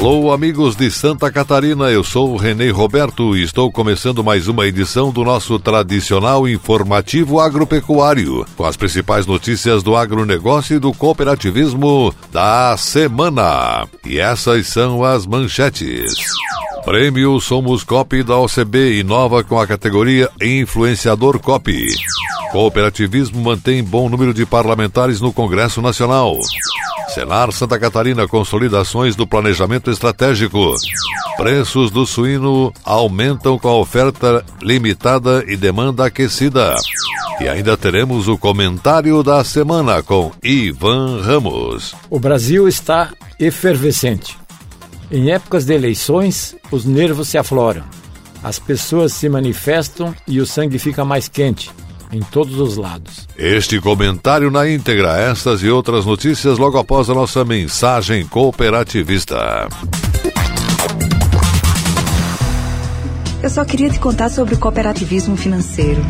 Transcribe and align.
Alô, 0.00 0.32
amigos 0.32 0.74
de 0.76 0.90
Santa 0.90 1.30
Catarina, 1.30 1.90
eu 1.90 2.02
sou 2.02 2.32
o 2.32 2.36
Renê 2.38 2.70
Roberto 2.70 3.36
e 3.36 3.42
estou 3.42 3.70
começando 3.70 4.24
mais 4.24 4.48
uma 4.48 4.66
edição 4.66 5.12
do 5.12 5.22
nosso 5.22 5.58
tradicional 5.58 6.48
informativo 6.48 7.38
agropecuário, 7.38 8.46
com 8.56 8.64
as 8.64 8.78
principais 8.78 9.26
notícias 9.26 9.82
do 9.82 9.94
agronegócio 9.94 10.76
e 10.76 10.78
do 10.78 10.90
cooperativismo 10.94 12.14
da 12.32 12.74
semana. 12.78 13.86
E 14.02 14.18
essas 14.18 14.68
são 14.68 15.04
as 15.04 15.26
manchetes. 15.26 16.10
Prêmio 16.82 17.38
Somos 17.38 17.84
Cop 17.84 18.22
da 18.22 18.38
OCB 18.38 19.00
inova 19.00 19.44
com 19.44 19.60
a 19.60 19.66
categoria 19.66 20.30
Influenciador 20.40 21.38
Cop. 21.38 21.70
Cooperativismo 22.50 23.38
mantém 23.42 23.84
bom 23.84 24.08
número 24.08 24.32
de 24.32 24.46
parlamentares 24.46 25.20
no 25.20 25.30
Congresso 25.30 25.82
Nacional. 25.82 26.38
Senar 27.14 27.50
Santa 27.52 27.76
Catarina 27.76 28.28
consolidações 28.28 29.16
do 29.16 29.26
planejamento 29.26 29.90
estratégico. 29.90 30.76
Preços 31.36 31.90
do 31.90 32.06
suíno 32.06 32.72
aumentam 32.84 33.58
com 33.58 33.68
a 33.68 33.76
oferta 33.76 34.44
limitada 34.62 35.44
e 35.48 35.56
demanda 35.56 36.06
aquecida. 36.06 36.76
E 37.40 37.48
ainda 37.48 37.76
teremos 37.76 38.28
o 38.28 38.38
comentário 38.38 39.22
da 39.24 39.42
semana 39.42 40.02
com 40.04 40.30
Ivan 40.42 41.20
Ramos. 41.20 41.96
O 42.08 42.20
Brasil 42.20 42.68
está 42.68 43.10
efervescente. 43.40 44.38
Em 45.10 45.32
épocas 45.32 45.64
de 45.64 45.74
eleições, 45.74 46.54
os 46.70 46.84
nervos 46.84 47.26
se 47.26 47.36
afloram. 47.36 47.82
As 48.40 48.60
pessoas 48.60 49.12
se 49.12 49.28
manifestam 49.28 50.14
e 50.28 50.40
o 50.40 50.46
sangue 50.46 50.78
fica 50.78 51.04
mais 51.04 51.28
quente 51.28 51.72
em 52.12 52.20
todos 52.20 52.58
os 52.58 52.76
lados. 52.76 53.28
Este 53.36 53.80
comentário 53.80 54.50
na 54.50 54.68
íntegra, 54.68 55.18
estas 55.18 55.62
e 55.62 55.68
outras 55.68 56.04
notícias 56.04 56.58
logo 56.58 56.78
após 56.78 57.08
a 57.08 57.14
nossa 57.14 57.44
mensagem 57.44 58.26
cooperativista. 58.26 59.68
Eu 63.42 63.48
só 63.48 63.64
queria 63.64 63.88
te 63.88 63.98
contar 63.98 64.28
sobre 64.28 64.54
o 64.54 64.58
cooperativismo 64.58 65.36
financeiro. 65.36 66.02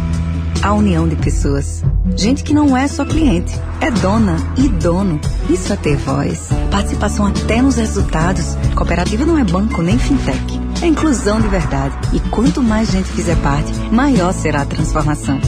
A 0.62 0.74
união 0.74 1.08
de 1.08 1.16
pessoas. 1.16 1.82
Gente 2.16 2.42
que 2.42 2.52
não 2.52 2.76
é 2.76 2.86
só 2.86 3.04
cliente, 3.04 3.54
é 3.80 3.90
dona 3.90 4.36
e 4.58 4.68
dono. 4.68 5.18
Isso 5.48 5.72
é 5.72 5.76
ter 5.76 5.96
voz. 5.96 6.50
Participação 6.70 7.26
até 7.26 7.62
nos 7.62 7.76
resultados. 7.76 8.56
Cooperativa 8.74 9.24
não 9.24 9.38
é 9.38 9.44
banco 9.44 9.80
nem 9.80 9.98
fintech. 9.98 10.60
É 10.82 10.86
inclusão 10.86 11.40
de 11.40 11.48
verdade. 11.48 11.94
E 12.12 12.20
quanto 12.30 12.62
mais 12.62 12.90
gente 12.90 13.08
fizer 13.10 13.36
parte, 13.36 13.72
maior 13.90 14.32
será 14.32 14.62
a 14.62 14.66
transformação. 14.66 15.40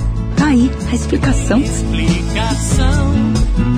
Tá 0.43 0.49
aí 0.49 0.69
a 0.91 0.95
explicação. 0.97 1.61
Explicação, 1.61 3.13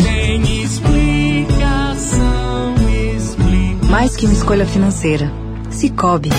tem 0.02 0.62
explicação, 0.62 2.24
explicação. 3.14 3.90
Mais 3.90 4.16
que 4.16 4.24
uma 4.24 4.32
escolha 4.32 4.64
financeira. 4.64 5.30
Cicobi. 5.68 6.30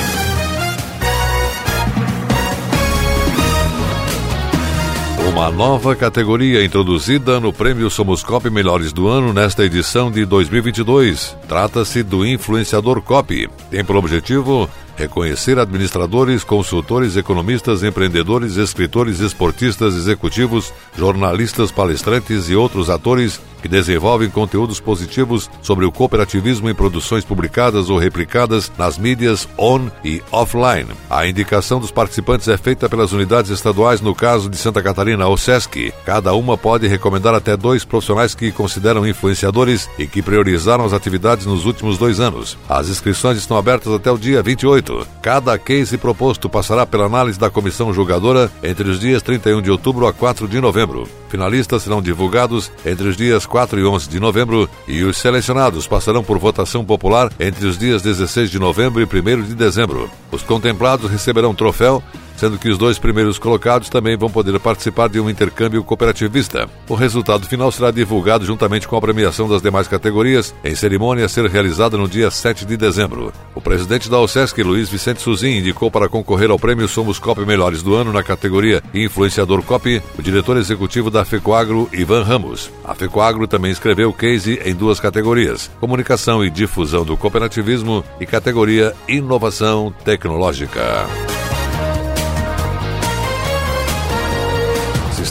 Uma 5.30 5.52
nova 5.52 5.96
categoria 5.96 6.66
introduzida 6.66 7.40
no 7.40 7.54
Prêmio 7.54 7.88
Somos 7.92 8.24
Cop 8.24 8.50
Melhores 8.50 8.92
do 8.92 9.08
Ano 9.08 9.32
nesta 9.32 9.64
edição 9.64 10.10
de 10.10 10.26
2022. 10.26 11.38
Trata-se 11.48 12.02
do 12.02 12.26
Influenciador 12.26 13.00
Cop. 13.04 13.48
Tem 13.70 13.86
por 13.86 13.96
objetivo 13.96 14.68
reconhecer 14.98 15.60
administradores, 15.60 16.44
consultores, 16.44 17.18
economistas, 17.18 17.84
empreendedores, 17.84 18.58
escritores, 18.58 19.20
esportistas, 19.20 19.96
executivos, 19.96 20.74
jornalistas, 20.98 21.72
palestrantes 21.72 22.50
e 22.50 22.56
outros 22.56 22.90
atores 22.90 23.42
que 23.66 23.70
desenvolvem 23.70 24.30
conteúdos 24.30 24.80
positivos 24.80 25.50
sobre 25.60 25.86
o 25.86 25.92
cooperativismo 25.92 26.70
em 26.70 26.76
produções 26.76 27.26
publicadas 27.26 27.90
ou 27.90 27.98
replicadas 27.98 28.72
nas 28.78 28.96
mídias 28.96 29.50
on 29.58 29.90
e 30.04 30.22
offline. 30.32 30.86
A 31.10 31.26
indicação 31.26 31.80
dos 31.80 31.90
participantes 31.90 32.48
é 32.48 32.58
feita 32.58 32.88
pelas 32.88 33.12
unidades 33.12 33.50
estaduais 33.50 34.02
no 34.02 34.14
caso 34.14 34.52
de 34.52 34.58
Santa 34.58 34.84
Catarina 34.84 35.26
ou 35.26 35.36
SESC. 35.36 35.92
Cada 36.06 36.36
uma 36.36 36.56
pode 36.56 36.86
recomendar 36.86 37.34
até 37.34 37.58
dois 37.58 37.84
profissionais 37.84 38.36
que 38.36 38.52
consideram 38.52 39.08
influenciadores 39.08 39.90
e 39.98 40.06
que 40.06 40.22
priorizaram 40.22 40.86
as 40.86 40.94
atividades 40.94 41.48
nos 41.48 41.66
últimos 41.66 41.98
dois 41.98 42.20
anos. 42.20 42.56
As 42.70 42.88
inscrições 42.88 43.40
estão 43.40 43.58
abertas 43.58 43.92
até 43.92 44.12
o 44.12 44.18
dia 44.20 44.44
28. 44.44 45.08
Cada 45.24 45.58
case 45.58 45.98
proposto 45.98 46.48
passará 46.48 46.86
pela 46.86 47.06
análise 47.06 47.40
da 47.40 47.50
comissão 47.50 47.92
julgadora 47.92 48.52
entre 48.62 48.88
os 48.88 49.00
dias 49.00 49.24
31 49.24 49.64
de 49.64 49.72
outubro 49.72 50.06
a 50.06 50.14
4 50.14 50.48
de 50.48 50.62
novembro. 50.62 51.10
Finalistas 51.36 51.84
serão 51.84 52.02
divulgados 52.02 52.72
entre 52.86 53.10
os 53.10 53.18
dias 53.18 53.46
4 53.46 53.78
e 53.78 53.84
11 53.84 54.08
de 54.08 54.22
novembro 54.22 54.70
e 54.88 55.04
os 55.04 55.18
selecionados 55.18 55.86
passarão 55.86 56.24
por 56.24 56.40
votação 56.40 56.86
popular 56.86 57.30
entre 57.38 57.68
os 57.68 57.78
dias 57.78 58.02
16 58.02 58.50
de 58.50 58.58
novembro 58.58 59.02
e 59.02 59.06
1 59.06 59.44
de 59.44 59.54
dezembro. 59.54 60.10
Os 60.32 60.42
contemplados 60.44 61.12
receberão 61.12 61.54
troféu 61.54 62.02
sendo 62.38 62.58
que 62.58 62.70
os 62.70 62.78
dois 62.78 63.00
primeiros 63.00 63.38
colocados 63.38 63.90
também 63.90 64.18
vão 64.18 64.30
poder 64.30 64.60
participar 64.60 65.10
de 65.10 65.20
um 65.20 65.30
intercâmbio 65.30 65.84
cooperativista. 65.84 66.70
O 66.88 66.96
resultado 66.96 67.48
final 67.48 67.72
será 67.72 67.92
divulgado 67.92 68.46
juntamente 68.46 68.88
com 68.88 68.96
a 68.96 69.02
premiação 69.02 69.48
das 69.48 69.62
demais 69.62 69.88
categorias, 69.88 70.54
em 70.64 70.76
cerimônia 70.76 71.26
a 71.26 71.30
ser 71.30 71.46
realizada 71.46 71.98
no 71.98 72.08
dia 72.08 72.30
7 72.30 72.66
de 72.66 72.78
dezembro. 72.78 73.34
O 73.54 73.62
presidente 73.62 74.10
da 74.10 74.20
OSESC, 74.20 74.62
Luiz 74.64 74.90
Vicente 74.90 75.22
Suzin, 75.22 75.58
indicou 75.58 75.90
para 75.90 76.10
concorrer 76.10 76.50
ao 76.52 76.60
prêmio 76.60 76.88
Somos 76.88 77.20
Cop 77.20 77.40
Melhores 77.46 77.82
do 77.82 77.96
Ano 77.96 78.12
na 78.12 78.24
categoria 78.24 78.84
Influenciador 78.94 79.62
Cop 79.64 79.86
o 80.18 80.22
diretor 80.22 80.58
executivo 80.58 81.10
da 81.10 81.26
FECOAGRO, 81.26 81.90
Ivan 81.94 82.24
Ramos. 82.24 82.72
A 82.84 82.94
FECOAGRO 82.94 83.48
também 83.48 83.72
escreveu 83.72 84.12
case 84.14 84.60
em 84.64 84.74
duas 84.74 85.00
categorias: 85.00 85.70
Comunicação 85.80 86.44
e 86.44 86.50
Difusão 86.50 87.06
do 87.06 87.18
Cooperativismo 87.18 88.04
e 88.20 88.26
categoria 88.26 88.94
Inovação 89.08 89.94
Tecnológica. 90.04 91.06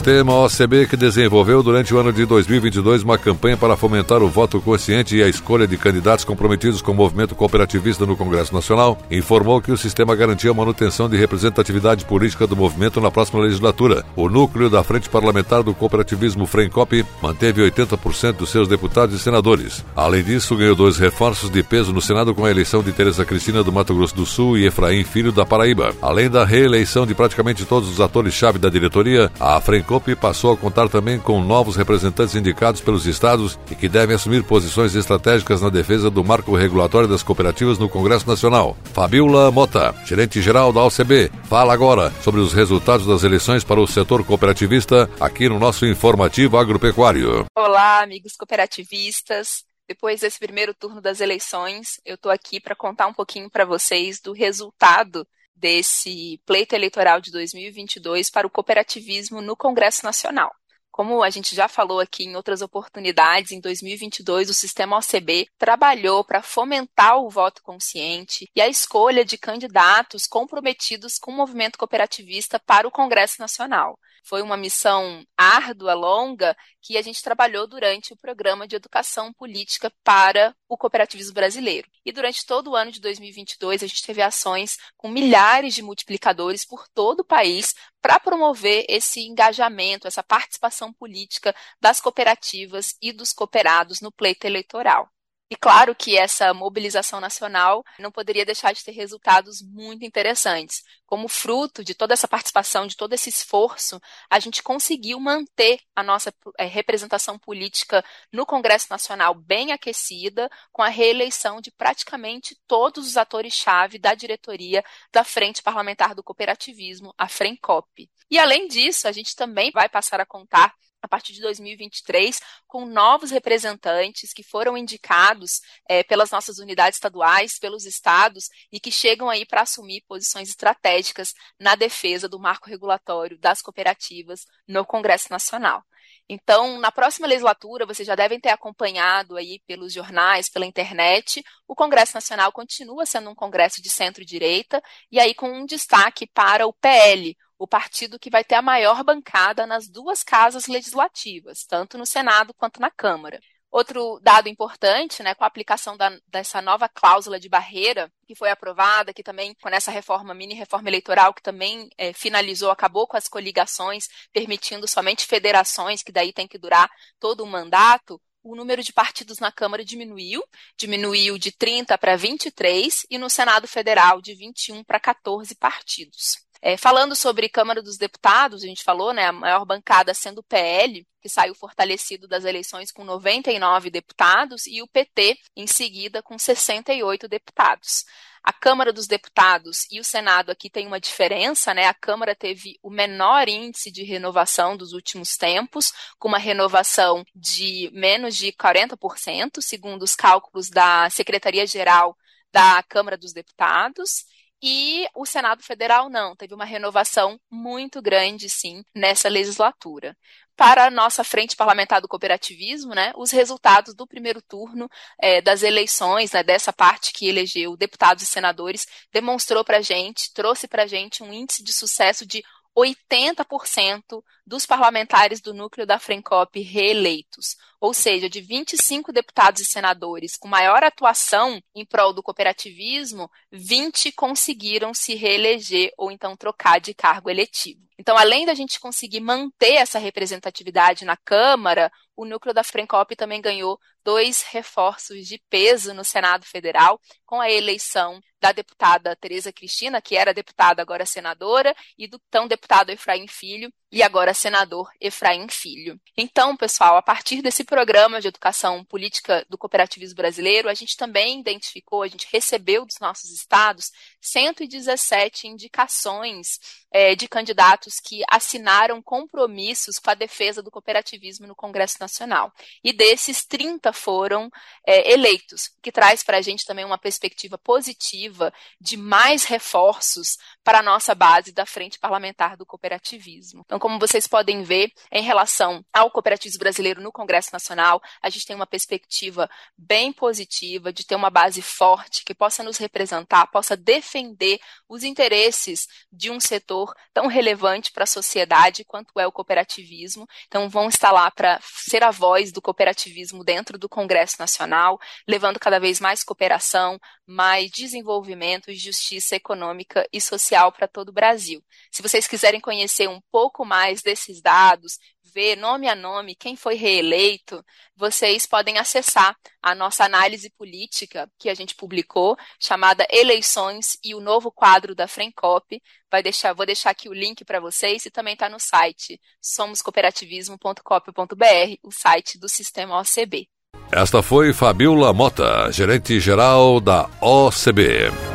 Sistema 0.05 0.35
OCB 0.35 0.85
que 0.85 0.95
desenvolveu 0.95 1.63
durante 1.63 1.91
o 1.91 1.97
ano 1.97 2.13
de 2.13 2.27
2022 2.27 3.01
uma 3.01 3.17
campanha 3.17 3.57
para 3.57 3.75
fomentar 3.75 4.21
o 4.21 4.29
voto 4.29 4.61
consciente 4.61 5.17
e 5.17 5.23
a 5.23 5.27
escolha 5.27 5.65
de 5.67 5.77
candidatos 5.77 6.23
comprometidos 6.23 6.79
com 6.79 6.91
o 6.91 6.95
movimento 6.95 7.33
cooperativista 7.33 8.05
no 8.05 8.15
Congresso 8.15 8.53
Nacional, 8.53 8.99
informou 9.09 9.59
que 9.59 9.71
o 9.71 9.77
sistema 9.77 10.15
garantia 10.15 10.51
a 10.51 10.53
manutenção 10.53 11.09
de 11.09 11.17
representatividade 11.17 12.05
política 12.05 12.45
do 12.45 12.55
movimento 12.55 13.01
na 13.01 13.09
próxima 13.09 13.41
legislatura. 13.41 14.05
O 14.15 14.29
núcleo 14.29 14.69
da 14.69 14.83
Frente 14.83 15.09
Parlamentar 15.09 15.63
do 15.63 15.73
Cooperativismo 15.73 16.45
FRENCOP 16.45 17.03
manteve 17.19 17.63
80% 17.63 18.33
dos 18.33 18.51
seus 18.51 18.67
deputados 18.67 19.15
e 19.15 19.19
senadores. 19.19 19.83
Além 19.95 20.23
disso, 20.23 20.55
ganhou 20.55 20.75
dois 20.75 20.99
reforços 20.99 21.49
de 21.49 21.63
peso 21.63 21.91
no 21.91 21.99
Senado 21.99 22.35
com 22.35 22.45
a 22.45 22.51
eleição 22.51 22.83
de 22.83 22.91
Tereza 22.91 23.25
Cristina 23.25 23.63
do 23.63 23.71
Mato 23.71 23.95
Grosso 23.95 24.15
do 24.15 24.25
Sul 24.27 24.55
e 24.55 24.67
Efraim 24.67 25.03
Filho 25.03 25.31
da 25.31 25.47
Paraíba. 25.47 25.95
Além 25.99 26.29
da 26.29 26.45
reeleição 26.45 27.07
de 27.07 27.15
praticamente 27.15 27.65
todos 27.65 27.89
os 27.89 27.99
atores-chave 27.99 28.59
da 28.59 28.69
diretoria, 28.69 29.31
a 29.39 29.59
FRENCOP 29.59 29.94
Frencope 29.95 30.15
passou 30.15 30.51
a 30.51 30.57
contar 30.57 30.89
também 30.89 31.19
com 31.19 31.41
novos 31.41 31.75
representantes 31.75 32.35
indicados 32.35 32.81
pelos 32.81 33.05
estados 33.05 33.57
e 33.71 33.75
que 33.75 33.87
devem 33.87 34.15
assumir 34.15 34.43
posições 34.43 34.93
estratégicas 34.95 35.61
na 35.61 35.69
defesa 35.69 36.09
do 36.09 36.23
marco 36.23 36.55
regulatório 36.55 37.07
das 37.07 37.23
cooperativas 37.23 37.79
no 37.79 37.87
Congresso 37.87 38.27
Nacional. 38.27 38.75
Fabiola 38.93 39.51
Mota, 39.51 39.95
gerente-geral 40.05 40.73
da 40.73 40.83
OCB, 40.83 41.31
fala 41.45 41.73
agora 41.73 42.11
sobre 42.21 42.41
os 42.41 42.51
resultados 42.51 43.05
das 43.05 43.23
eleições 43.23 43.63
para 43.63 43.79
o 43.79 43.87
setor 43.87 44.25
cooperativista 44.25 45.09
aqui 45.19 45.47
no 45.47 45.59
nosso 45.59 45.85
informativo 45.85 46.57
agropecuário. 46.57 47.45
Olá, 47.55 48.01
amigos 48.03 48.35
cooperativistas. 48.35 49.63
Depois 49.87 50.21
desse 50.21 50.39
primeiro 50.39 50.73
turno 50.73 50.99
das 50.99 51.21
eleições, 51.21 52.01
eu 52.03 52.15
estou 52.15 52.31
aqui 52.31 52.59
para 52.59 52.75
contar 52.75 53.07
um 53.07 53.13
pouquinho 53.13 53.49
para 53.49 53.65
vocês 53.65 54.19
do 54.19 54.33
resultado 54.33 55.25
desse 55.55 56.39
pleito 56.45 56.75
eleitoral 56.75 57.21
de 57.21 57.31
2022 57.31 58.29
para 58.29 58.45
o 58.45 58.49
cooperativismo 58.49 59.41
no 59.41 59.55
Congresso 59.55 60.03
Nacional. 60.03 60.51
Como 60.95 61.21
a 61.21 61.29
gente 61.29 61.53
já 61.53 61.67
falou 61.67 61.99
aqui 61.99 62.23
em 62.23 62.37
outras 62.37 62.61
oportunidades, 62.61 63.51
em 63.51 63.59
2022 63.59 64.49
o 64.49 64.53
sistema 64.53 64.97
OCB 64.97 65.45
trabalhou 65.57 66.23
para 66.23 66.41
fomentar 66.41 67.17
o 67.17 67.29
voto 67.29 67.61
consciente 67.61 68.49
e 68.55 68.61
a 68.61 68.67
escolha 68.69 69.25
de 69.25 69.37
candidatos 69.37 70.25
comprometidos 70.25 71.17
com 71.17 71.31
o 71.31 71.35
movimento 71.35 71.77
cooperativista 71.77 72.57
para 72.57 72.87
o 72.87 72.91
Congresso 72.91 73.41
Nacional. 73.41 73.99
Foi 74.27 74.41
uma 74.41 74.57
missão 74.57 75.23
árdua, 75.37 75.93
longa, 75.93 76.57
que 76.81 76.97
a 76.97 77.01
gente 77.01 77.21
trabalhou 77.21 77.67
durante 77.67 78.11
o 78.11 78.17
programa 78.17 78.67
de 78.67 78.75
educação 78.75 79.31
política 79.31 79.91
para 80.03 80.55
o 80.67 80.75
cooperativismo 80.75 81.35
brasileiro. 81.35 81.87
E 82.03 82.11
durante 82.11 82.43
todo 82.43 82.71
o 82.71 82.75
ano 82.75 82.91
de 82.91 82.99
2022, 82.99 83.83
a 83.83 83.87
gente 83.87 84.03
teve 84.03 84.23
ações 84.23 84.77
com 84.97 85.09
milhares 85.09 85.75
de 85.75 85.83
multiplicadores 85.83 86.65
por 86.65 86.87
todo 86.87 87.19
o 87.19 87.25
país 87.25 87.75
para 88.01 88.19
promover 88.19 88.83
esse 88.89 89.21
engajamento, 89.21 90.07
essa 90.07 90.23
participação 90.23 90.91
política 90.91 91.55
das 91.79 92.01
cooperativas 92.01 92.95
e 92.99 93.11
dos 93.11 93.31
cooperados 93.31 94.01
no 94.01 94.11
pleito 94.11 94.47
eleitoral. 94.47 95.14
E 95.47 95.55
claro 95.55 95.93
que 95.93 96.17
essa 96.17 96.55
mobilização 96.55 97.19
nacional 97.19 97.83
não 97.99 98.11
poderia 98.11 98.43
deixar 98.43 98.73
de 98.73 98.83
ter 98.83 98.91
resultados 98.91 99.61
muito 99.61 100.03
interessantes. 100.03 100.83
Como 101.05 101.27
fruto 101.27 101.83
de 101.83 101.93
toda 101.93 102.15
essa 102.15 102.27
participação, 102.27 102.87
de 102.87 102.95
todo 102.95 103.13
esse 103.13 103.29
esforço, 103.29 104.01
a 104.27 104.39
gente 104.39 104.63
conseguiu 104.63 105.19
manter 105.19 105.79
a 105.95 106.01
nossa 106.01 106.33
é, 106.57 106.65
representação 106.65 107.37
política 107.37 108.03
no 108.33 108.43
Congresso 108.43 108.87
Nacional 108.89 109.35
bem 109.35 109.71
aquecida, 109.71 110.49
com 110.71 110.81
a 110.81 110.89
reeleição 110.89 111.61
de 111.61 111.71
praticamente 111.71 112.57
todos 112.67 113.07
os 113.07 113.15
atores-chave 113.15 113.99
da 113.99 114.15
diretoria 114.15 114.83
da 115.13 115.23
Frente 115.23 115.61
Parlamentar 115.61 116.15
do 116.15 116.23
Cooperativismo, 116.23 117.13
a 117.15 117.27
FRENCOP. 117.29 118.09
E 118.31 118.39
além 118.39 118.67
disso, 118.67 119.07
a 119.07 119.11
gente 119.11 119.35
também 119.35 119.69
vai 119.69 119.87
passar 119.87 120.19
a 120.19 120.25
contar 120.25 120.73
a 121.05 121.07
partir 121.07 121.33
de 121.33 121.41
2023, 121.41 122.39
com 122.67 122.85
novos 122.85 123.31
representantes 123.31 124.33
que 124.33 124.43
foram 124.43 124.77
indicados 124.77 125.61
é, 125.87 126.03
pelas 126.03 126.31
nossas 126.31 126.59
unidades 126.59 126.97
estaduais, 126.97 127.57
pelos 127.59 127.85
estados, 127.85 128.49
e 128.71 128.79
que 128.79 128.91
chegam 128.91 129.29
aí 129.29 129.45
para 129.45 129.61
assumir 129.61 130.03
posições 130.07 130.49
estratégicas 130.49 131.33
na 131.59 131.75
defesa 131.75 132.27
do 132.27 132.39
marco 132.39 132.69
regulatório 132.69 133.37
das 133.39 133.61
cooperativas 133.61 134.45
no 134.67 134.85
Congresso 134.85 135.31
Nacional. 135.31 135.83
Então, 136.27 136.79
na 136.79 136.91
próxima 136.91 137.27
legislatura, 137.27 137.85
vocês 137.85 138.07
já 138.07 138.15
devem 138.15 138.39
ter 138.39 138.49
acompanhado 138.49 139.37
aí 139.37 139.59
pelos 139.67 139.93
jornais, 139.93 140.49
pela 140.49 140.65
internet, 140.65 141.43
o 141.67 141.75
Congresso 141.75 142.15
Nacional 142.15 142.51
continua 142.51 143.05
sendo 143.05 143.29
um 143.29 143.35
congresso 143.35 143.81
de 143.81 143.89
centro-direita, 143.89 144.81
e 145.11 145.19
aí 145.19 145.35
com 145.35 145.47
um 145.49 145.65
destaque 145.65 146.25
para 146.27 146.65
o 146.65 146.73
PL, 146.73 147.37
o 147.57 147.67
partido 147.67 148.19
que 148.19 148.29
vai 148.29 148.43
ter 148.43 148.55
a 148.55 148.61
maior 148.61 149.03
bancada 149.03 149.65
nas 149.65 149.87
duas 149.87 150.23
casas 150.23 150.67
legislativas, 150.67 151.65
tanto 151.65 151.97
no 151.97 152.05
Senado 152.05 152.53
quanto 152.53 152.81
na 152.81 152.91
Câmara. 152.91 153.39
Outro 153.71 154.19
dado 154.21 154.47
importante, 154.47 155.21
né, 155.21 155.35
com 155.35 155.43
a 155.43 155.47
aplicação 155.47 155.97
da, 155.97 156.17
dessa 156.27 156.61
nova 156.61 156.87
cláusula 156.87 157.37
de 157.37 157.49
barreira, 157.49 158.09
que 158.25 158.33
foi 158.33 158.49
aprovada, 158.49 159.13
que 159.13 159.21
também, 159.21 159.53
com 159.55 159.67
essa 159.67 159.91
reforma, 159.91 160.33
mini 160.33 160.53
reforma 160.53 160.87
eleitoral, 160.87 161.33
que 161.33 161.41
também 161.41 161.89
é, 161.97 162.13
finalizou, 162.13 162.71
acabou 162.71 163.05
com 163.05 163.17
as 163.17 163.27
coligações, 163.27 164.07
permitindo 164.31 164.87
somente 164.87 165.25
federações, 165.25 166.01
que 166.01 166.11
daí 166.11 166.31
tem 166.31 166.47
que 166.47 166.57
durar 166.57 166.89
todo 167.19 167.43
o 167.43 167.47
mandato, 167.47 168.21
o 168.45 168.55
número 168.55 168.83
de 168.83 168.93
partidos 168.93 169.39
na 169.39 169.51
Câmara 169.51 169.83
diminuiu, 169.83 170.41
diminuiu 170.77 171.37
de 171.37 171.51
30 171.51 171.97
para 171.97 172.15
23, 172.15 173.05
e 173.09 173.17
no 173.17 173.29
Senado 173.29 173.67
Federal 173.67 174.21
de 174.21 174.35
21 174.35 174.83
para 174.83 174.99
14 174.99 175.55
partidos. 175.55 176.44
É, 176.67 176.75
falando 176.77 177.15
sobre 177.15 177.47
Câmara 177.47 177.79
dos 177.79 177.95
Deputados, 177.95 178.63
a 178.63 178.65
gente 178.65 178.83
falou, 178.83 179.13
né, 179.13 179.27
a 179.27 179.31
maior 179.31 179.63
bancada 179.65 180.15
sendo 180.15 180.39
o 180.39 180.43
PL, 180.43 181.05
que 181.21 181.29
saiu 181.29 181.53
fortalecido 181.53 182.27
das 182.27 182.43
eleições 182.43 182.91
com 182.91 183.03
99 183.03 183.91
deputados, 183.91 184.65
e 184.65 184.81
o 184.81 184.87
PT, 184.87 185.37
em 185.55 185.67
seguida, 185.67 186.23
com 186.23 186.39
68 186.39 187.27
deputados. 187.27 188.03
A 188.41 188.51
Câmara 188.51 188.91
dos 188.91 189.05
Deputados 189.05 189.85
e 189.91 189.99
o 189.99 190.03
Senado 190.03 190.49
aqui 190.49 190.67
tem 190.67 190.87
uma 190.87 190.99
diferença, 190.99 191.71
né? 191.71 191.85
A 191.85 191.93
Câmara 191.93 192.33
teve 192.33 192.79
o 192.81 192.89
menor 192.89 193.47
índice 193.47 193.91
de 193.91 194.03
renovação 194.03 194.75
dos 194.75 194.91
últimos 194.91 195.37
tempos, 195.37 195.93
com 196.17 196.29
uma 196.29 196.39
renovação 196.39 197.23
de 197.35 197.91
menos 197.93 198.35
de 198.35 198.51
40%, 198.51 199.61
segundo 199.61 200.01
os 200.01 200.15
cálculos 200.15 200.71
da 200.71 201.11
Secretaria-Geral 201.11 202.17
da 202.51 202.81
Câmara 202.81 203.15
dos 203.15 203.33
Deputados. 203.33 204.25
E 204.67 205.07
o 205.13 205.27
Senado 205.27 205.61
Federal 205.61 206.09
não, 206.09 206.35
teve 206.35 206.55
uma 206.55 206.65
renovação 206.65 207.39
muito 207.51 208.01
grande, 208.01 208.49
sim, 208.49 208.83
nessa 208.95 209.29
legislatura. 209.29 210.17
Para 210.55 210.85
a 210.85 210.89
nossa 210.89 211.23
frente 211.23 211.55
parlamentar 211.55 212.01
do 212.01 212.07
cooperativismo, 212.07 212.95
né, 212.95 213.13
os 213.15 213.29
resultados 213.29 213.93
do 213.93 214.07
primeiro 214.07 214.41
turno 214.41 214.89
é, 215.21 215.39
das 215.39 215.61
eleições, 215.61 216.31
né, 216.31 216.41
dessa 216.41 216.73
parte 216.73 217.13
que 217.13 217.27
elegeu 217.27 217.77
deputados 217.77 218.23
e 218.23 218.25
senadores, 218.25 218.87
demonstrou 219.13 219.63
para 219.63 219.77
a 219.77 219.81
gente, 219.81 220.33
trouxe 220.33 220.67
para 220.67 220.81
a 220.81 220.87
gente 220.87 221.21
um 221.21 221.31
índice 221.31 221.63
de 221.63 221.71
sucesso 221.71 222.25
de 222.25 222.43
80% 222.75 224.23
dos 224.45 224.65
parlamentares 224.65 225.39
do 225.39 225.53
núcleo 225.53 225.85
da 225.85 225.97
Frencop 225.97 226.59
reeleitos, 226.59 227.55
ou 227.79 227.93
seja, 227.93 228.29
de 228.29 228.41
25 228.41 229.13
deputados 229.13 229.61
e 229.61 229.65
senadores 229.65 230.35
com 230.35 230.47
maior 230.47 230.83
atuação 230.83 231.61
em 231.73 231.85
prol 231.85 232.11
do 232.11 232.21
cooperativismo, 232.21 233.31
20 233.51 234.11
conseguiram 234.11 234.93
se 234.93 235.15
reeleger 235.15 235.91
ou 235.97 236.11
então 236.11 236.35
trocar 236.35 236.79
de 236.79 236.93
cargo 236.93 237.29
eletivo. 237.29 237.85
Então, 237.97 238.17
além 238.17 238.45
da 238.45 238.53
gente 238.53 238.79
conseguir 238.79 239.21
manter 239.21 239.75
essa 239.75 239.99
representatividade 239.99 241.05
na 241.05 241.15
Câmara, 241.15 241.91
o 242.15 242.25
núcleo 242.25 242.53
da 242.53 242.63
Frencop 242.63 243.15
também 243.15 243.41
ganhou 243.41 243.79
dois 244.03 244.43
reforços 244.43 245.27
de 245.27 245.41
peso 245.49 245.93
no 245.93 246.03
Senado 246.03 246.45
Federal, 246.45 246.99
com 247.25 247.41
a 247.41 247.49
eleição 247.49 248.21
da 248.39 248.51
deputada 248.51 249.15
Tereza 249.15 249.51
Cristina, 249.51 249.99
que 249.99 250.15
era 250.15 250.33
deputada, 250.33 250.81
agora 250.81 251.05
senadora, 251.05 251.75
e 251.97 252.07
do 252.07 252.19
tão 252.29 252.47
deputado 252.47 252.91
Efraim 252.91 253.27
Filho, 253.27 253.73
e 253.91 254.03
agora 254.03 254.33
senador 254.33 254.87
Efraim 255.01 255.47
Filho. 255.49 255.99
Então, 256.15 256.55
pessoal, 256.55 256.95
a 256.97 257.01
partir 257.01 257.41
desse 257.41 257.63
programa 257.63 258.21
de 258.21 258.27
educação 258.27 258.85
política 258.85 259.43
do 259.49 259.57
cooperativismo 259.57 260.15
brasileiro, 260.15 260.69
a 260.69 260.73
gente 260.75 260.95
também 260.95 261.39
identificou, 261.39 262.03
a 262.03 262.07
gente 262.07 262.27
recebeu 262.31 262.85
dos 262.85 262.99
nossos 262.99 263.31
estados 263.31 263.91
117 264.21 265.47
indicações 265.47 266.59
é, 266.95 267.13
de 267.13 267.27
candidatos 267.27 267.99
que 267.99 268.23
assinaram 268.31 269.01
compromissos 269.01 269.99
com 269.99 270.09
a 270.11 270.13
defesa 270.13 270.63
do 270.63 270.71
cooperativismo 270.71 271.45
no 271.45 271.53
Congresso 271.53 271.97
Nacional. 271.99 272.53
E 272.81 272.93
desses, 272.93 273.45
30 273.45 273.91
foram 273.91 274.49
é, 274.87 275.11
eleitos, 275.11 275.65
o 275.77 275.81
que 275.81 275.91
traz 275.91 276.23
para 276.23 276.37
a 276.37 276.41
gente 276.41 276.63
também 276.63 276.85
uma 276.85 276.97
perspectiva 276.97 277.57
positiva 277.57 278.53
de 278.79 278.95
mais 278.95 279.43
reforços 279.43 280.37
para 280.63 280.79
a 280.79 280.81
nossa 280.81 281.13
base 281.13 281.51
da 281.51 281.65
Frente 281.65 281.99
Parlamentar 281.99 282.55
do 282.55 282.65
Cooperativismo. 282.65 283.63
Então, 283.65 283.77
como 283.77 283.99
vocês 283.99 284.25
podem 284.25 284.63
ver, 284.63 284.89
em 285.11 285.21
relação 285.21 285.83
ao 285.91 286.09
cooperativismo 286.09 286.59
brasileiro 286.59 287.01
no 287.01 287.11
Congresso 287.11 287.49
Nacional, 287.51 288.01
a 288.21 288.29
gente 288.29 288.45
tem 288.45 288.55
uma 288.55 288.65
perspectiva 288.65 289.49
bem 289.77 290.13
positiva 290.13 290.93
de 290.93 291.05
ter 291.05 291.15
uma 291.15 291.29
base 291.29 291.61
forte 291.61 292.23
que 292.23 292.33
possa 292.33 292.63
nos 292.63 292.77
representar, 292.77 293.47
possa 293.47 293.75
defender 293.75 294.61
os 294.87 295.03
interesses 295.03 295.87
de 296.09 296.31
um 296.31 296.39
setor 296.39 296.84
tão 297.13 297.27
relevante 297.27 297.91
para 297.91 298.03
a 298.03 298.07
sociedade 298.07 298.83
quanto 298.83 299.19
é 299.19 299.27
o 299.27 299.31
cooperativismo. 299.31 300.27
Então, 300.47 300.69
vão 300.69 300.87
estar 300.87 301.11
lá 301.11 301.29
para 301.31 301.59
ser 301.61 302.03
a 302.03 302.11
voz 302.11 302.51
do 302.51 302.61
cooperativismo 302.61 303.43
dentro 303.43 303.77
do 303.77 303.89
Congresso 303.89 304.35
Nacional, 304.39 304.99
levando 305.27 305.59
cada 305.59 305.79
vez 305.79 305.99
mais 305.99 306.23
cooperação, 306.23 306.99
mais 307.25 307.71
desenvolvimento 307.71 308.69
e 308.69 308.75
justiça 308.75 309.35
econômica 309.35 310.07
e 310.11 310.21
social 310.21 310.71
para 310.71 310.87
todo 310.87 311.09
o 311.09 311.13
Brasil. 311.13 311.63
Se 311.91 312.01
vocês 312.01 312.27
quiserem 312.27 312.61
conhecer 312.61 313.07
um 313.09 313.21
pouco 313.31 313.65
mais 313.65 314.01
desses 314.01 314.41
dados, 314.41 314.97
ver 315.35 315.55
nome 315.57 315.89
a 315.89 315.95
nome 315.95 316.33
quem 316.33 316.55
foi 316.55 316.75
reeleito, 316.75 317.61
vocês 317.97 318.45
podem 318.45 318.77
acessar 318.77 319.35
a 319.61 319.75
nossa 319.75 320.05
análise 320.05 320.49
política 320.57 321.29
que 321.37 321.49
a 321.49 321.53
gente 321.53 321.75
publicou, 321.75 322.37
chamada 322.57 323.05
Eleições 323.09 323.97
e 324.01 324.15
o 324.15 324.21
novo 324.21 324.49
quadro 324.49 324.95
da 324.95 325.09
Frencop. 325.09 325.81
Vai 326.09 326.23
deixar, 326.23 326.53
vou 326.53 326.65
deixar 326.65 326.91
aqui 326.91 327.09
o 327.09 327.13
link 327.13 327.43
para 327.43 327.59
vocês 327.59 328.05
e 328.05 328.09
também 328.09 328.31
está 328.33 328.47
no 328.47 328.61
site 328.61 329.19
somoscooperativismo.cop.br, 329.41 331.75
o 331.83 331.91
site 331.91 332.39
do 332.39 332.47
Sistema 332.47 332.97
OCB. 333.01 333.49
Esta 333.91 334.23
foi 334.23 334.53
Fabiola 334.53 335.11
Mota, 335.13 335.69
gerente 335.69 336.17
geral 336.21 336.79
da 336.79 337.09
OCB. 337.21 338.34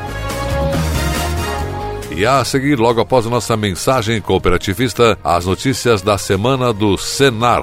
E 2.20 2.26
a 2.26 2.44
seguir, 2.44 2.78
logo 2.78 3.00
após 3.00 3.24
nossa 3.24 3.56
mensagem 3.56 4.20
cooperativista, 4.20 5.16
as 5.24 5.46
notícias 5.46 6.02
da 6.02 6.18
semana 6.18 6.70
do 6.70 6.98
Senar. 6.98 7.62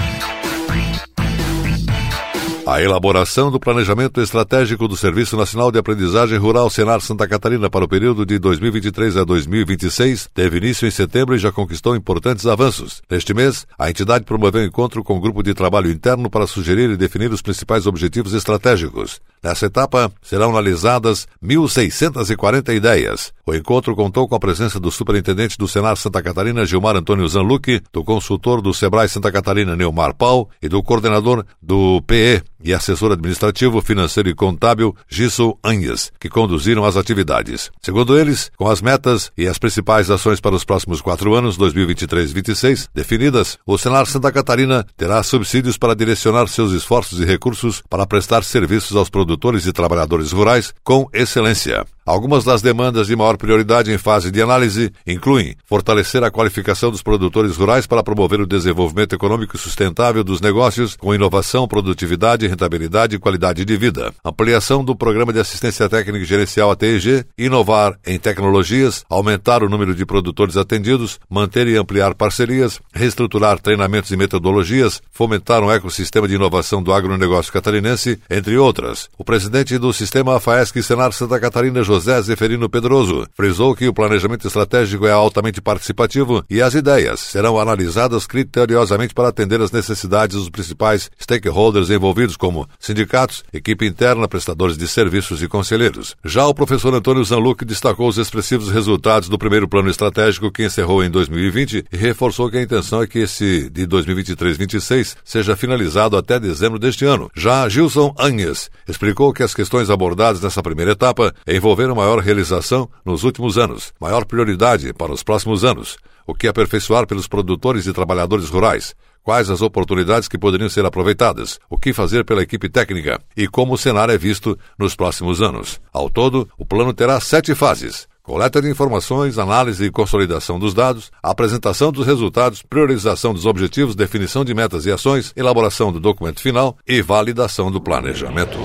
A 2.71 2.81
elaboração 2.81 3.51
do 3.51 3.59
planejamento 3.59 4.21
estratégico 4.21 4.87
do 4.87 4.95
Serviço 4.95 5.35
Nacional 5.35 5.73
de 5.73 5.77
Aprendizagem 5.77 6.37
Rural 6.37 6.69
Senar 6.69 7.01
Santa 7.01 7.27
Catarina 7.27 7.69
para 7.69 7.83
o 7.83 7.87
período 7.87 8.25
de 8.25 8.39
2023 8.39 9.17
a 9.17 9.25
2026 9.25 10.29
teve 10.33 10.57
início 10.59 10.87
em 10.87 10.91
setembro 10.91 11.35
e 11.35 11.37
já 11.37 11.51
conquistou 11.51 11.97
importantes 11.97 12.45
avanços. 12.45 13.01
Neste 13.09 13.33
mês, 13.33 13.67
a 13.77 13.89
entidade 13.89 14.23
promoveu 14.23 14.61
um 14.61 14.65
encontro 14.65 15.03
com 15.03 15.15
o 15.15 15.17
um 15.17 15.19
grupo 15.19 15.43
de 15.43 15.53
trabalho 15.53 15.91
interno 15.91 16.29
para 16.29 16.47
sugerir 16.47 16.89
e 16.91 16.95
definir 16.95 17.29
os 17.33 17.41
principais 17.41 17.85
objetivos 17.85 18.33
estratégicos. 18.33 19.19
Nessa 19.43 19.65
etapa, 19.65 20.09
serão 20.21 20.51
analisadas 20.51 21.27
1.640 21.43 22.73
ideias. 22.73 23.33
O 23.45 23.53
encontro 23.53 23.95
contou 23.97 24.29
com 24.29 24.35
a 24.35 24.39
presença 24.39 24.79
do 24.79 24.89
superintendente 24.89 25.57
do 25.57 25.67
Senar 25.67 25.97
Santa 25.97 26.21
Catarina, 26.21 26.65
Gilmar 26.65 26.95
Antônio 26.95 27.27
Zanluque, 27.27 27.81
do 27.91 28.01
consultor 28.01 28.61
do 28.61 28.73
Sebrae 28.73 29.09
Santa 29.09 29.29
Catarina, 29.29 29.75
Neumar 29.75 30.13
Pau, 30.13 30.49
e 30.61 30.69
do 30.69 30.81
coordenador 30.81 31.43
do 31.61 32.01
PE 32.03 32.43
e 32.63 32.73
assessor 32.73 33.11
administrativo, 33.11 33.81
financeiro 33.81 34.29
e 34.29 34.35
contábil, 34.35 34.95
Gisso 35.07 35.57
Anhes, 35.63 36.11
que 36.19 36.29
conduziram 36.29 36.85
as 36.85 36.97
atividades. 36.97 37.69
Segundo 37.81 38.17
eles, 38.17 38.51
com 38.57 38.69
as 38.69 38.81
metas 38.81 39.31
e 39.37 39.47
as 39.47 39.57
principais 39.57 40.09
ações 40.09 40.39
para 40.39 40.55
os 40.55 40.63
próximos 40.63 41.01
quatro 41.01 41.33
anos, 41.33 41.57
2023-26, 41.57 42.87
definidas, 42.93 43.57
o 43.65 43.77
Senar 43.77 44.05
Santa 44.05 44.31
Catarina 44.31 44.85
terá 44.95 45.21
subsídios 45.23 45.77
para 45.77 45.95
direcionar 45.95 46.47
seus 46.47 46.71
esforços 46.71 47.19
e 47.19 47.25
recursos 47.25 47.81
para 47.89 48.07
prestar 48.07 48.43
serviços 48.43 48.95
aos 48.95 49.09
produtores 49.09 49.65
e 49.65 49.73
trabalhadores 49.73 50.31
rurais 50.31 50.73
com 50.83 51.07
excelência. 51.13 51.85
Algumas 52.03 52.43
das 52.43 52.63
demandas 52.63 53.05
de 53.05 53.15
maior 53.15 53.37
prioridade 53.37 53.91
em 53.91 53.97
fase 53.97 54.31
de 54.31 54.41
análise 54.41 54.91
incluem 55.05 55.55
fortalecer 55.65 56.23
a 56.23 56.31
qualificação 56.31 56.89
dos 56.89 57.03
produtores 57.03 57.57
rurais 57.57 57.85
para 57.85 58.03
promover 58.03 58.41
o 58.41 58.47
desenvolvimento 58.47 59.13
econômico 59.13 59.55
sustentável 59.55 60.23
dos 60.23 60.41
negócios 60.41 60.95
com 60.95 61.13
inovação, 61.13 61.67
produtividade, 61.67 62.47
rentabilidade 62.47 63.15
e 63.15 63.19
qualidade 63.19 63.63
de 63.63 63.77
vida, 63.77 64.11
ampliação 64.25 64.83
do 64.83 64.95
programa 64.95 65.31
de 65.31 65.39
assistência 65.39 65.87
técnica 65.87 66.23
e 66.23 66.27
gerencial 66.27 66.71
ATG, 66.71 67.23
inovar 67.37 67.95
em 68.05 68.17
tecnologias, 68.17 69.05
aumentar 69.07 69.61
o 69.61 69.69
número 69.69 69.93
de 69.93 70.03
produtores 70.03 70.57
atendidos, 70.57 71.19
manter 71.29 71.67
e 71.67 71.77
ampliar 71.77 72.15
parcerias, 72.15 72.79
reestruturar 72.93 73.59
treinamentos 73.59 74.09
e 74.09 74.17
metodologias, 74.17 75.03
fomentar 75.11 75.63
um 75.63 75.71
ecossistema 75.71 76.27
de 76.27 76.33
inovação 76.33 76.81
do 76.81 76.91
agronegócio 76.91 77.53
catarinense, 77.53 78.19
entre 78.27 78.57
outras. 78.57 79.07
O 79.19 79.23
presidente 79.23 79.77
do 79.77 79.93
sistema 79.93 80.37
AFAESC 80.37 80.81
Senar 80.81 81.13
Santa 81.13 81.39
Catarina, 81.39 81.83
José 81.91 82.21
Zeferino 82.21 82.69
Pedroso, 82.69 83.27
frisou 83.33 83.75
que 83.75 83.85
o 83.85 83.93
planejamento 83.93 84.47
estratégico 84.47 85.05
é 85.05 85.11
altamente 85.11 85.61
participativo 85.61 86.41
e 86.49 86.61
as 86.61 86.73
ideias 86.73 87.19
serão 87.19 87.59
analisadas 87.59 88.25
criteriosamente 88.25 89.13
para 89.13 89.27
atender 89.27 89.59
às 89.59 89.73
necessidades 89.73 90.37
dos 90.37 90.49
principais 90.49 91.11
stakeholders 91.19 91.89
envolvidos, 91.89 92.37
como 92.37 92.65
sindicatos, 92.79 93.43
equipe 93.51 93.85
interna, 93.85 94.25
prestadores 94.25 94.77
de 94.77 94.87
serviços 94.87 95.43
e 95.43 95.49
conselheiros. 95.49 96.15
Já 96.23 96.47
o 96.47 96.53
professor 96.53 96.93
Antônio 96.93 97.25
Zanluc 97.25 97.65
destacou 97.65 98.07
os 98.07 98.17
expressivos 98.17 98.71
resultados 98.71 99.27
do 99.27 99.37
primeiro 99.37 99.67
plano 99.67 99.89
estratégico 99.89 100.49
que 100.49 100.63
encerrou 100.63 101.03
em 101.03 101.09
2020 101.09 101.87
e 101.91 101.97
reforçou 101.97 102.49
que 102.49 102.57
a 102.57 102.61
intenção 102.61 103.01
é 103.01 103.07
que 103.07 103.19
esse 103.19 103.69
de 103.69 103.85
2023-26 103.85 105.17
seja 105.25 105.57
finalizado 105.57 106.15
até 106.15 106.39
dezembro 106.39 106.79
deste 106.79 107.03
ano. 107.03 107.29
Já 107.35 107.67
Gilson 107.67 108.15
Anhes 108.17 108.71
explicou 108.87 109.33
que 109.33 109.43
as 109.43 109.53
questões 109.53 109.89
abordadas 109.89 110.39
nessa 110.39 110.63
primeira 110.63 110.93
etapa 110.93 111.33
envolveram 111.45 111.80
promover 111.81 111.95
maior 111.95 112.19
realização 112.19 112.89
nos 113.03 113.23
últimos 113.23 113.57
anos, 113.57 113.93
maior 113.99 114.25
prioridade 114.25 114.93
para 114.93 115.11
os 115.11 115.23
próximos 115.23 115.63
anos, 115.63 115.97
o 116.27 116.35
que 116.35 116.47
aperfeiçoar 116.47 117.07
pelos 117.07 117.27
produtores 117.27 117.87
e 117.87 117.93
trabalhadores 117.93 118.49
rurais, 118.49 118.95
quais 119.23 119.49
as 119.49 119.61
oportunidades 119.61 120.27
que 120.27 120.37
poderiam 120.37 120.69
ser 120.69 120.85
aproveitadas, 120.85 121.59
o 121.69 121.77
que 121.77 121.93
fazer 121.93 122.23
pela 122.23 122.43
equipe 122.43 122.69
técnica 122.69 123.19
e 123.35 123.47
como 123.47 123.73
o 123.73 123.77
cenário 123.77 124.13
é 124.13 124.17
visto 124.17 124.57
nos 124.77 124.95
próximos 124.95 125.41
anos. 125.41 125.81
Ao 125.91 126.09
todo, 126.09 126.47
o 126.57 126.65
plano 126.65 126.93
terá 126.93 127.19
sete 127.19 127.55
fases. 127.55 128.07
Coleta 128.23 128.61
de 128.61 128.69
informações, 128.69 129.39
análise 129.39 129.83
e 129.83 129.91
consolidação 129.91 130.59
dos 130.59 130.75
dados, 130.75 131.11
apresentação 131.23 131.91
dos 131.91 132.05
resultados, 132.05 132.61
priorização 132.61 133.33
dos 133.33 133.47
objetivos, 133.47 133.95
definição 133.95 134.45
de 134.45 134.53
metas 134.53 134.85
e 134.85 134.91
ações, 134.91 135.33
elaboração 135.35 135.91
do 135.91 135.99
documento 135.99 136.39
final 136.39 136.77
e 136.87 137.01
validação 137.01 137.71
do 137.71 137.81
planejamento. 137.81 138.59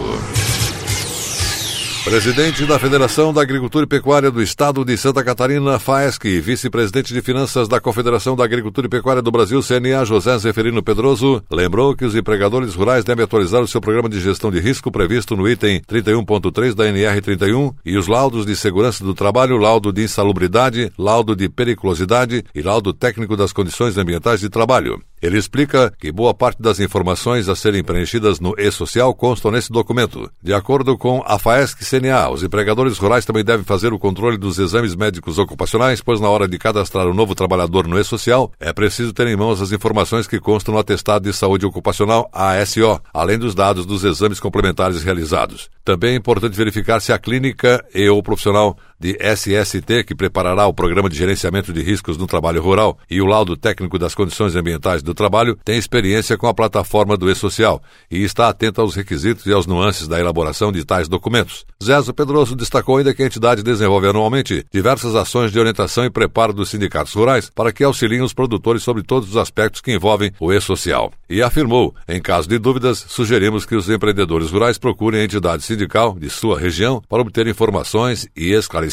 Presidente 2.07 2.65
da 2.65 2.79
Federação 2.79 3.35
da 3.35 3.43
Agricultura 3.43 3.85
e 3.85 3.89
Pecuária 3.89 4.31
do 4.31 4.41
Estado 4.41 4.85
de 4.85 4.97
Santa 4.97 5.25
Catarina, 5.25 5.77
FAESC, 5.77 6.25
e 6.27 6.41
vice-presidente 6.41 7.13
de 7.13 7.21
Finanças 7.21 7.67
da 7.67 7.81
Confederação 7.81 8.37
da 8.37 8.45
Agricultura 8.45 8.87
e 8.87 8.89
Pecuária 8.89 9.21
do 9.21 9.33
Brasil, 9.33 9.61
CNA, 9.61 10.05
José 10.05 10.39
Zeferino 10.39 10.85
Pedroso, 10.85 11.43
lembrou 11.51 11.97
que 11.97 12.05
os 12.05 12.15
empregadores 12.15 12.77
rurais 12.77 13.05
devem 13.05 13.25
atualizar 13.25 13.61
o 13.61 13.67
seu 13.67 13.81
programa 13.81 14.09
de 14.09 14.21
gestão 14.21 14.53
de 14.53 14.61
risco 14.61 14.89
previsto 14.89 15.37
no 15.37 15.49
item 15.49 15.81
31.3 15.81 16.75
da 16.75 16.87
NR 16.87 17.21
31 17.21 17.75
e 17.85 17.99
os 17.99 18.07
laudos 18.07 18.47
de 18.47 18.55
segurança 18.55 19.03
do 19.03 19.13
trabalho, 19.13 19.57
laudo 19.57 19.93
de 19.93 20.05
insalubridade, 20.05 20.93
laudo 20.97 21.35
de 21.35 21.49
periculosidade 21.49 22.45
e 22.55 22.63
laudo 22.63 22.95
técnico 22.95 23.37
das 23.37 23.53
condições 23.53 23.99
ambientais 23.99 24.39
de 24.39 24.49
trabalho. 24.49 25.03
Ele 25.21 25.39
explica 25.39 25.93
que 25.99 26.13
boa 26.13 26.35
parte 26.35 26.61
das 26.61 26.79
informações 26.79 27.49
a 27.49 27.57
serem 27.57 27.83
preenchidas 27.83 28.39
no 28.39 28.55
e-social 28.59 29.15
constam 29.15 29.51
nesse 29.51 29.73
documento. 29.73 30.31
De 30.43 30.53
acordo 30.53 30.97
com 30.99 31.23
a 31.27 31.39
FAESC-CNA, 31.39 32.29
os 32.31 32.43
empregadores 32.43 32.99
rurais 32.99 33.25
também 33.25 33.45
devem 33.45 33.65
fazer 33.65 33.93
o 33.93 33.99
controle 33.99 34.37
dos 34.37 34.59
exames 34.59 34.95
médicos 34.95 35.39
ocupacionais, 35.39 36.01
pois 36.01 36.21
na 36.21 36.29
hora 36.29 36.47
de 36.47 36.59
cadastrar 36.59 37.07
um 37.07 37.15
novo 37.15 37.35
trabalhador 37.35 37.87
no 37.87 37.99
e-social, 37.99 38.53
é 38.61 38.73
preciso 38.73 39.13
ter 39.13 39.27
em 39.27 39.37
mãos 39.37 39.63
as 39.63 39.73
informações 39.73 40.27
que 40.27 40.39
constam 40.39 40.75
no 40.75 40.81
atestado 40.81 41.25
de 41.25 41.37
saúde 41.37 41.65
ocupacional 41.65 42.29
ASO, 42.33 43.01
além 43.13 43.39
dos 43.39 43.55
dados 43.55 43.87
dos 43.87 44.05
exames 44.05 44.39
complementares 44.39 45.03
realizados. 45.03 45.71
Também 45.85 46.15
é 46.15 46.17
importante 46.17 46.57
verificar 46.57 47.01
se 47.01 47.13
a 47.13 47.19
clínica 47.19 47.85
e 47.95 48.09
o 48.09 48.23
profissional 48.23 48.77
de 48.99 49.17
SST, 49.21 50.05
que 50.07 50.15
preparará 50.15 50.67
o 50.67 50.75
Programa 50.75 51.09
de 51.09 51.17
Gerenciamento 51.17 51.73
de 51.73 51.83
Riscos 51.83 52.17
no 52.17 52.27
Trabalho 52.27 52.63
Rural, 52.63 52.99
e 53.11 53.21
o 53.21 53.27
laudo 53.27 53.57
técnico 53.57 53.99
das 53.99 54.15
condições 54.15 54.57
ambientais 54.57 55.03
do 55.03 55.15
trabalho, 55.15 55.59
tem 55.65 55.79
experiência 55.79 56.37
com 56.37 56.47
a 56.47 56.55
plataforma 56.55 57.17
do 57.17 57.31
E-Social 57.31 57.83
e 58.11 58.23
está 58.23 58.49
atento 58.49 58.81
aos 58.81 58.95
requisitos 58.95 59.47
e 59.47 59.53
aos 59.53 59.67
nuances 59.67 60.09
da 60.09 60.19
elaboração 60.19 60.73
de 60.73 60.85
tais 60.85 61.09
documentos. 61.09 61.67
Zezo 61.83 62.15
Pedroso 62.15 62.57
destacou 62.57 62.97
ainda 62.97 63.15
que 63.15 63.23
a 63.23 63.27
entidade 63.27 63.63
desenvolve 63.63 64.09
anualmente 64.09 64.65
diversas 64.73 65.15
ações 65.15 65.53
de 65.53 65.59
orientação 65.59 66.05
e 66.05 66.11
preparo 66.11 66.53
dos 66.53 66.71
sindicatos 66.71 67.13
rurais 67.13 67.51
para 67.55 67.73
que 67.73 67.85
auxiliem 67.85 68.23
os 68.23 68.33
produtores 68.33 68.83
sobre 68.83 69.03
todos 69.03 69.29
os 69.29 69.37
aspectos 69.37 69.81
que 69.81 69.93
envolvem 69.93 70.33
o 70.41 70.53
E-Social. 70.53 71.13
E 71.29 71.43
afirmou, 71.43 71.95
em 72.09 72.21
caso 72.21 72.49
de 72.49 72.59
dúvidas, 72.59 73.05
sugerimos 73.09 73.67
que 73.67 73.77
os 73.77 73.91
empreendedores 73.91 74.51
rurais 74.51 74.79
procurem 74.79 75.21
a 75.21 75.25
entidade 75.25 75.63
sindical 75.63 76.17
de 76.19 76.31
sua 76.31 76.59
região 76.59 77.03
para 77.09 77.21
obter 77.21 77.47
informações 77.47 78.27
e 78.35 78.53
esclarecimentos. 78.53 78.86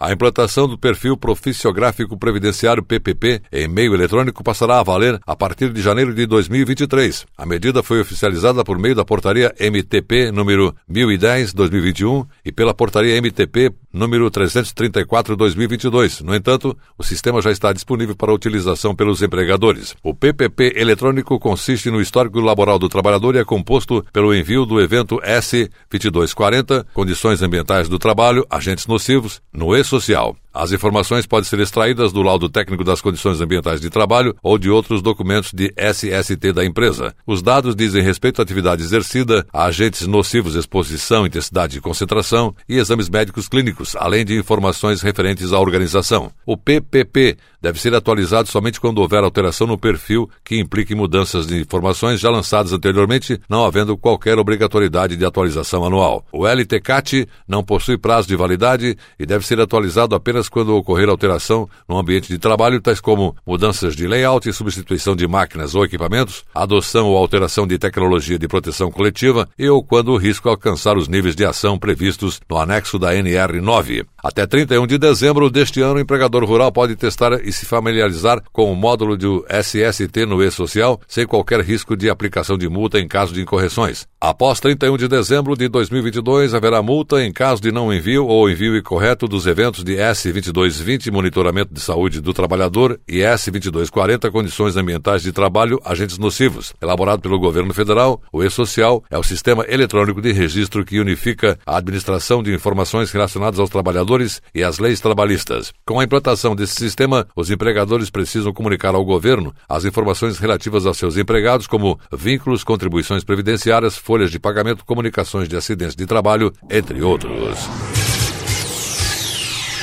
A 0.00 0.12
implantação 0.12 0.68
do 0.68 0.78
perfil 0.78 1.16
proficiográfico 1.16 2.16
previdenciário 2.16 2.82
PPP 2.82 3.42
em 3.52 3.68
meio 3.68 3.94
eletrônico 3.94 4.44
passará 4.44 4.78
a 4.78 4.82
valer 4.82 5.20
a 5.26 5.36
partir 5.36 5.72
de 5.72 5.80
janeiro 5.82 6.14
de 6.14 6.26
2023. 6.26 7.26
A 7.36 7.46
medida 7.46 7.82
foi 7.82 8.00
oficializada 8.00 8.64
por 8.64 8.78
meio 8.78 8.94
da 8.94 9.04
portaria 9.04 9.54
MTP 9.58 10.30
número 10.30 10.74
1010/2021 10.90 12.26
e 12.44 12.52
pela 12.52 12.74
portaria 12.74 13.16
MTP 13.16 13.72
número 13.92 14.30
334/2022. 14.30 16.20
No 16.22 16.34
entanto, 16.34 16.76
o 16.98 17.02
sistema 17.02 17.40
já 17.40 17.50
está 17.50 17.72
disponível 17.72 18.14
para 18.14 18.32
utilização 18.32 18.94
pelos 18.94 19.22
empregadores. 19.22 19.94
O 20.02 20.14
PPP 20.14 20.74
eletrônico 20.76 21.38
consiste 21.38 21.90
no 21.90 22.00
histórico 22.00 22.40
laboral 22.40 22.78
do 22.78 22.88
trabalhador 22.88 23.34
e 23.34 23.38
é 23.38 23.44
composto 23.44 24.04
pelo 24.12 24.34
envio 24.34 24.66
do 24.66 24.80
evento 24.80 25.20
S2240, 25.24 26.84
condições 26.92 27.42
ambientais 27.42 27.88
do 27.88 27.98
trabalho, 27.98 28.46
agentes 28.50 28.86
nocivos, 28.86 29.25
no 29.52 29.74
e-social. 29.76 30.36
As 30.58 30.72
informações 30.72 31.26
podem 31.26 31.44
ser 31.44 31.60
extraídas 31.60 32.14
do 32.14 32.22
laudo 32.22 32.48
técnico 32.48 32.82
das 32.82 33.02
condições 33.02 33.42
ambientais 33.42 33.78
de 33.78 33.90
trabalho 33.90 34.34
ou 34.42 34.56
de 34.56 34.70
outros 34.70 35.02
documentos 35.02 35.52
de 35.52 35.70
SST 35.76 36.50
da 36.54 36.64
empresa. 36.64 37.14
Os 37.26 37.42
dados 37.42 37.76
dizem 37.76 38.02
respeito 38.02 38.40
à 38.40 38.42
atividade 38.42 38.82
exercida, 38.82 39.46
a 39.52 39.64
agentes 39.64 40.06
nocivos, 40.06 40.54
exposição, 40.54 41.26
intensidade 41.26 41.76
e 41.76 41.80
concentração 41.82 42.54
e 42.66 42.78
exames 42.78 43.10
médicos 43.10 43.50
clínicos, 43.50 43.94
além 43.96 44.24
de 44.24 44.34
informações 44.38 45.02
referentes 45.02 45.52
à 45.52 45.60
organização. 45.60 46.32
O 46.46 46.56
PPP 46.56 47.36
deve 47.60 47.80
ser 47.80 47.94
atualizado 47.94 48.48
somente 48.48 48.80
quando 48.80 48.98
houver 48.98 49.24
alteração 49.24 49.66
no 49.66 49.76
perfil 49.76 50.30
que 50.44 50.58
implique 50.58 50.94
mudanças 50.94 51.46
de 51.46 51.60
informações 51.60 52.20
já 52.20 52.30
lançadas 52.30 52.72
anteriormente, 52.72 53.40
não 53.48 53.64
havendo 53.64 53.96
qualquer 53.96 54.38
obrigatoriedade 54.38 55.16
de 55.16 55.24
atualização 55.24 55.84
anual. 55.84 56.24
O 56.32 56.46
LTCAT 56.46 57.26
não 57.46 57.64
possui 57.64 57.98
prazo 57.98 58.28
de 58.28 58.36
validade 58.36 58.96
e 59.18 59.26
deve 59.26 59.44
ser 59.44 59.60
atualizado 59.60 60.14
apenas 60.14 60.45
apenas 60.46 60.48
quando 60.48 60.74
ocorrer 60.74 61.08
alteração 61.08 61.68
no 61.88 61.98
ambiente 61.98 62.28
de 62.28 62.38
trabalho, 62.38 62.80
tais 62.80 63.00
como 63.00 63.36
mudanças 63.46 63.94
de 63.94 64.06
layout 64.06 64.48
e 64.48 64.52
substituição 64.52 65.14
de 65.14 65.26
máquinas 65.26 65.74
ou 65.74 65.84
equipamentos, 65.84 66.44
adoção 66.54 67.06
ou 67.06 67.16
alteração 67.16 67.66
de 67.66 67.78
tecnologia 67.78 68.38
de 68.38 68.48
proteção 68.48 68.90
coletiva 68.90 69.48
e 69.58 69.68
ou 69.68 69.82
quando 69.82 70.12
o 70.12 70.16
risco 70.16 70.48
alcançar 70.48 70.96
os 70.96 71.08
níveis 71.08 71.36
de 71.36 71.44
ação 71.44 71.78
previstos 71.78 72.40
no 72.48 72.58
anexo 72.58 72.98
da 72.98 73.12
NR9. 73.14 74.06
Até 74.22 74.46
31 74.46 74.86
de 74.86 74.98
dezembro 74.98 75.50
deste 75.50 75.80
ano, 75.80 75.94
o 75.94 76.00
empregador 76.00 76.44
rural 76.44 76.72
pode 76.72 76.96
testar 76.96 77.40
e 77.44 77.52
se 77.52 77.64
familiarizar 77.64 78.42
com 78.52 78.72
o 78.72 78.76
módulo 78.76 79.16
do 79.16 79.44
SST 79.48 80.26
no 80.26 80.42
E-Social 80.42 81.00
sem 81.06 81.26
qualquer 81.26 81.60
risco 81.60 81.96
de 81.96 82.10
aplicação 82.10 82.58
de 82.58 82.68
multa 82.68 82.98
em 82.98 83.06
caso 83.06 83.32
de 83.32 83.40
incorreções. 83.40 84.06
Após 84.20 84.58
31 84.58 84.96
de 84.96 85.08
dezembro 85.08 85.56
de 85.56 85.68
2022, 85.68 86.54
haverá 86.54 86.82
multa 86.82 87.22
em 87.22 87.32
caso 87.32 87.62
de 87.62 87.70
não 87.70 87.92
envio 87.92 88.26
ou 88.26 88.50
envio 88.50 88.76
incorreto 88.76 89.28
dos 89.28 89.46
eventos 89.46 89.84
de 89.84 89.96
S2220, 90.40 91.10
Monitoramento 91.10 91.72
de 91.72 91.80
Saúde 91.80 92.20
do 92.20 92.32
Trabalhador, 92.32 93.00
e 93.08 93.18
S2240, 93.18 94.30
Condições 94.30 94.76
Ambientais 94.76 95.22
de 95.22 95.32
Trabalho, 95.32 95.80
Agentes 95.84 96.18
Nocivos. 96.18 96.74
Elaborado 96.80 97.22
pelo 97.22 97.38
Governo 97.38 97.72
Federal, 97.72 98.20
o 98.32 98.42
E-Social 98.42 99.02
é 99.10 99.18
o 99.18 99.22
sistema 99.22 99.64
eletrônico 99.68 100.20
de 100.20 100.32
registro 100.32 100.84
que 100.84 101.00
unifica 101.00 101.58
a 101.66 101.78
administração 101.78 102.42
de 102.42 102.54
informações 102.54 103.10
relacionadas 103.10 103.58
aos 103.58 103.70
trabalhadores 103.70 104.42
e 104.54 104.62
às 104.62 104.78
leis 104.78 105.00
trabalhistas. 105.00 105.72
Com 105.86 106.00
a 106.00 106.04
implantação 106.04 106.54
desse 106.54 106.74
sistema, 106.74 107.26
os 107.34 107.50
empregadores 107.50 108.10
precisam 108.10 108.52
comunicar 108.52 108.94
ao 108.94 109.04
governo 109.04 109.54
as 109.68 109.84
informações 109.84 110.38
relativas 110.38 110.86
aos 110.86 110.98
seus 110.98 111.16
empregados, 111.16 111.66
como 111.66 111.98
vínculos, 112.12 112.64
contribuições 112.64 113.24
previdenciárias, 113.24 113.96
folhas 113.96 114.30
de 114.30 114.38
pagamento, 114.38 114.84
comunicações 114.84 115.48
de 115.48 115.56
acidentes 115.56 115.96
de 115.96 116.06
trabalho, 116.06 116.52
entre 116.70 117.02
outros. 117.02 117.95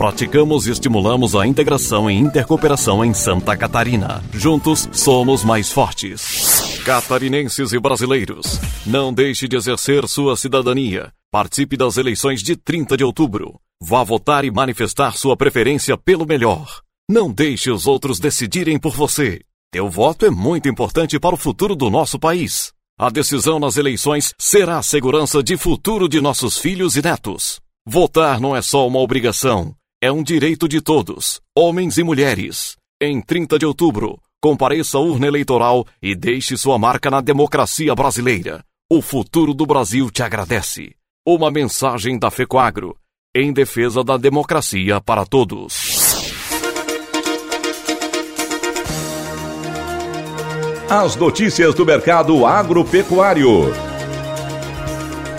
Praticamos 0.00 0.66
e 0.66 0.70
estimulamos 0.70 1.36
a 1.36 1.46
integração 1.46 2.10
e 2.10 2.14
intercooperação 2.14 3.04
em 3.04 3.12
Santa 3.12 3.54
Catarina. 3.54 4.24
Juntos 4.32 4.88
somos 4.92 5.44
mais 5.44 5.70
fortes. 5.70 6.80
Catarinenses 6.86 7.74
e 7.74 7.78
brasileiros, 7.78 8.58
não 8.86 9.12
deixe 9.12 9.46
de 9.46 9.56
exercer 9.56 10.08
sua 10.08 10.38
cidadania. 10.38 11.12
Participe 11.30 11.76
das 11.76 11.98
eleições 11.98 12.42
de 12.42 12.56
30 12.56 12.96
de 12.96 13.04
outubro. 13.04 13.60
Vá 13.78 14.02
votar 14.02 14.42
e 14.42 14.50
manifestar 14.50 15.18
sua 15.18 15.36
preferência 15.36 15.98
pelo 15.98 16.24
melhor. 16.24 16.80
Não 17.06 17.30
deixe 17.30 17.70
os 17.70 17.86
outros 17.86 18.18
decidirem 18.18 18.78
por 18.78 18.94
você. 18.94 19.42
Teu 19.70 19.90
voto 19.90 20.24
é 20.24 20.30
muito 20.30 20.66
importante 20.66 21.20
para 21.20 21.34
o 21.34 21.38
futuro 21.38 21.76
do 21.76 21.90
nosso 21.90 22.18
país. 22.18 22.72
A 22.98 23.10
decisão 23.10 23.58
nas 23.58 23.76
eleições 23.76 24.32
será 24.38 24.78
a 24.78 24.82
segurança 24.82 25.42
de 25.42 25.58
futuro 25.58 26.08
de 26.08 26.22
nossos 26.22 26.56
filhos 26.56 26.96
e 26.96 27.02
netos. 27.02 27.60
Votar 27.86 28.40
não 28.40 28.56
é 28.56 28.62
só 28.62 28.86
uma 28.86 28.98
obrigação, 28.98 29.74
é 30.02 30.10
um 30.10 30.22
direito 30.22 30.66
de 30.66 30.80
todos, 30.80 31.42
homens 31.54 31.98
e 31.98 32.02
mulheres. 32.02 32.74
Em 32.98 33.20
30 33.20 33.58
de 33.58 33.66
outubro, 33.66 34.18
compareça 34.40 34.96
à 34.96 35.00
urna 35.00 35.26
eleitoral 35.26 35.86
e 36.02 36.14
deixe 36.14 36.56
sua 36.56 36.78
marca 36.78 37.10
na 37.10 37.20
democracia 37.20 37.94
brasileira. 37.94 38.64
O 38.90 39.02
futuro 39.02 39.52
do 39.52 39.66
Brasil 39.66 40.10
te 40.10 40.22
agradece. 40.22 40.94
Uma 41.26 41.50
mensagem 41.50 42.18
da 42.18 42.30
FECOAGRO, 42.30 42.96
em 43.36 43.52
defesa 43.52 44.02
da 44.02 44.16
democracia 44.16 45.02
para 45.02 45.26
todos. 45.26 45.74
As 50.88 51.14
notícias 51.14 51.74
do 51.74 51.84
mercado 51.84 52.46
agropecuário. 52.46 53.89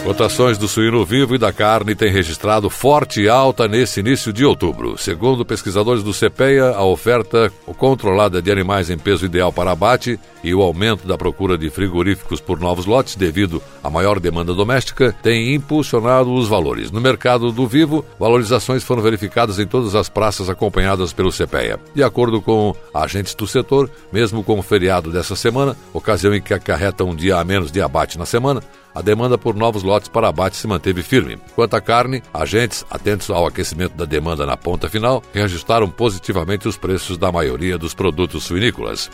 Cotações 0.04 0.58
do 0.58 0.68
suíno 0.68 1.06
vivo 1.06 1.36
e 1.36 1.38
da 1.38 1.54
carne 1.54 1.94
têm 1.94 2.12
registrado 2.12 2.72
forte 2.72 3.30
alta 3.30 3.68
nesse 3.68 4.00
início 4.00 4.34
de 4.34 4.44
outubro. 4.44 4.98
Segundo 4.98 5.46
pesquisadores 5.46 6.02
do 6.02 6.12
CPEA, 6.12 6.72
a 6.72 6.84
oferta 6.84 7.54
controlada 7.78 8.42
de 8.42 8.52
animais 8.52 8.90
em 8.90 8.98
peso 8.98 9.28
ideal 9.28 9.54
para 9.54 9.72
abate 9.72 10.20
e 10.44 10.56
o 10.56 10.62
aumento 10.64 11.08
da 11.08 11.18
procura 11.20 11.56
de 11.56 11.70
frigoríficos 11.70 12.42
por 12.42 12.60
novos 12.60 12.88
lotes 12.88 13.16
devido 13.16 13.62
à 13.84 13.92
maior 13.92 14.20
demanda 14.20 14.56
doméstica 14.56 15.16
tem 15.22 15.54
impulsionado 15.54 16.34
os 16.34 16.48
valores. 16.48 16.90
No 16.90 17.00
mercado 17.00 17.52
do 17.52 17.68
vivo, 17.68 18.04
valorizações 18.20 18.84
foram 18.84 19.04
verificadas 19.04 19.60
em 19.60 19.68
todas 19.68 19.94
as 19.94 20.10
praças 20.10 20.50
acompanhadas 20.50 21.14
pelo 21.14 21.32
CPEA. 21.32 21.80
De 21.94 22.04
acordo 22.04 22.42
com 22.42 22.76
agentes 22.92 23.36
do 23.36 23.46
setor, 23.46 23.90
mesmo 24.12 24.44
com 24.44 24.58
o 24.58 24.64
feriado 24.64 25.12
dessa 25.12 25.36
semana, 25.36 25.78
ocasião 25.94 26.34
em 26.34 26.42
que 26.42 26.56
acarreta 26.56 27.04
um 27.04 27.16
dia 27.16 27.38
a 27.38 27.44
menos 27.44 27.72
de 27.72 27.82
abate 27.82 28.18
na 28.18 28.26
semana, 28.26 28.64
a 28.94 29.02
demanda 29.02 29.38
por 29.38 29.56
novos 29.56 29.84
lotes 29.84 30.08
para 30.08 30.28
abate 30.28 30.58
se 30.58 30.68
manteve 30.68 31.02
firme. 31.02 31.38
Quanto 31.56 31.76
à 31.76 31.82
carne, 31.82 32.22
agentes, 32.34 32.86
atentos 32.90 33.30
ao 33.30 33.48
aquecimento 33.48 33.96
da 33.96 34.06
demanda 34.06 34.46
na 34.46 34.58
ponta 34.58 34.90
final, 34.90 35.24
reajustaram 35.34 35.90
positivamente 35.90 36.68
os 36.68 36.78
preços 36.78 37.18
da 37.18 37.32
maioria 37.32 37.78
dos 37.78 37.94
produtos 37.94 38.44
suinícolas. 38.44 39.10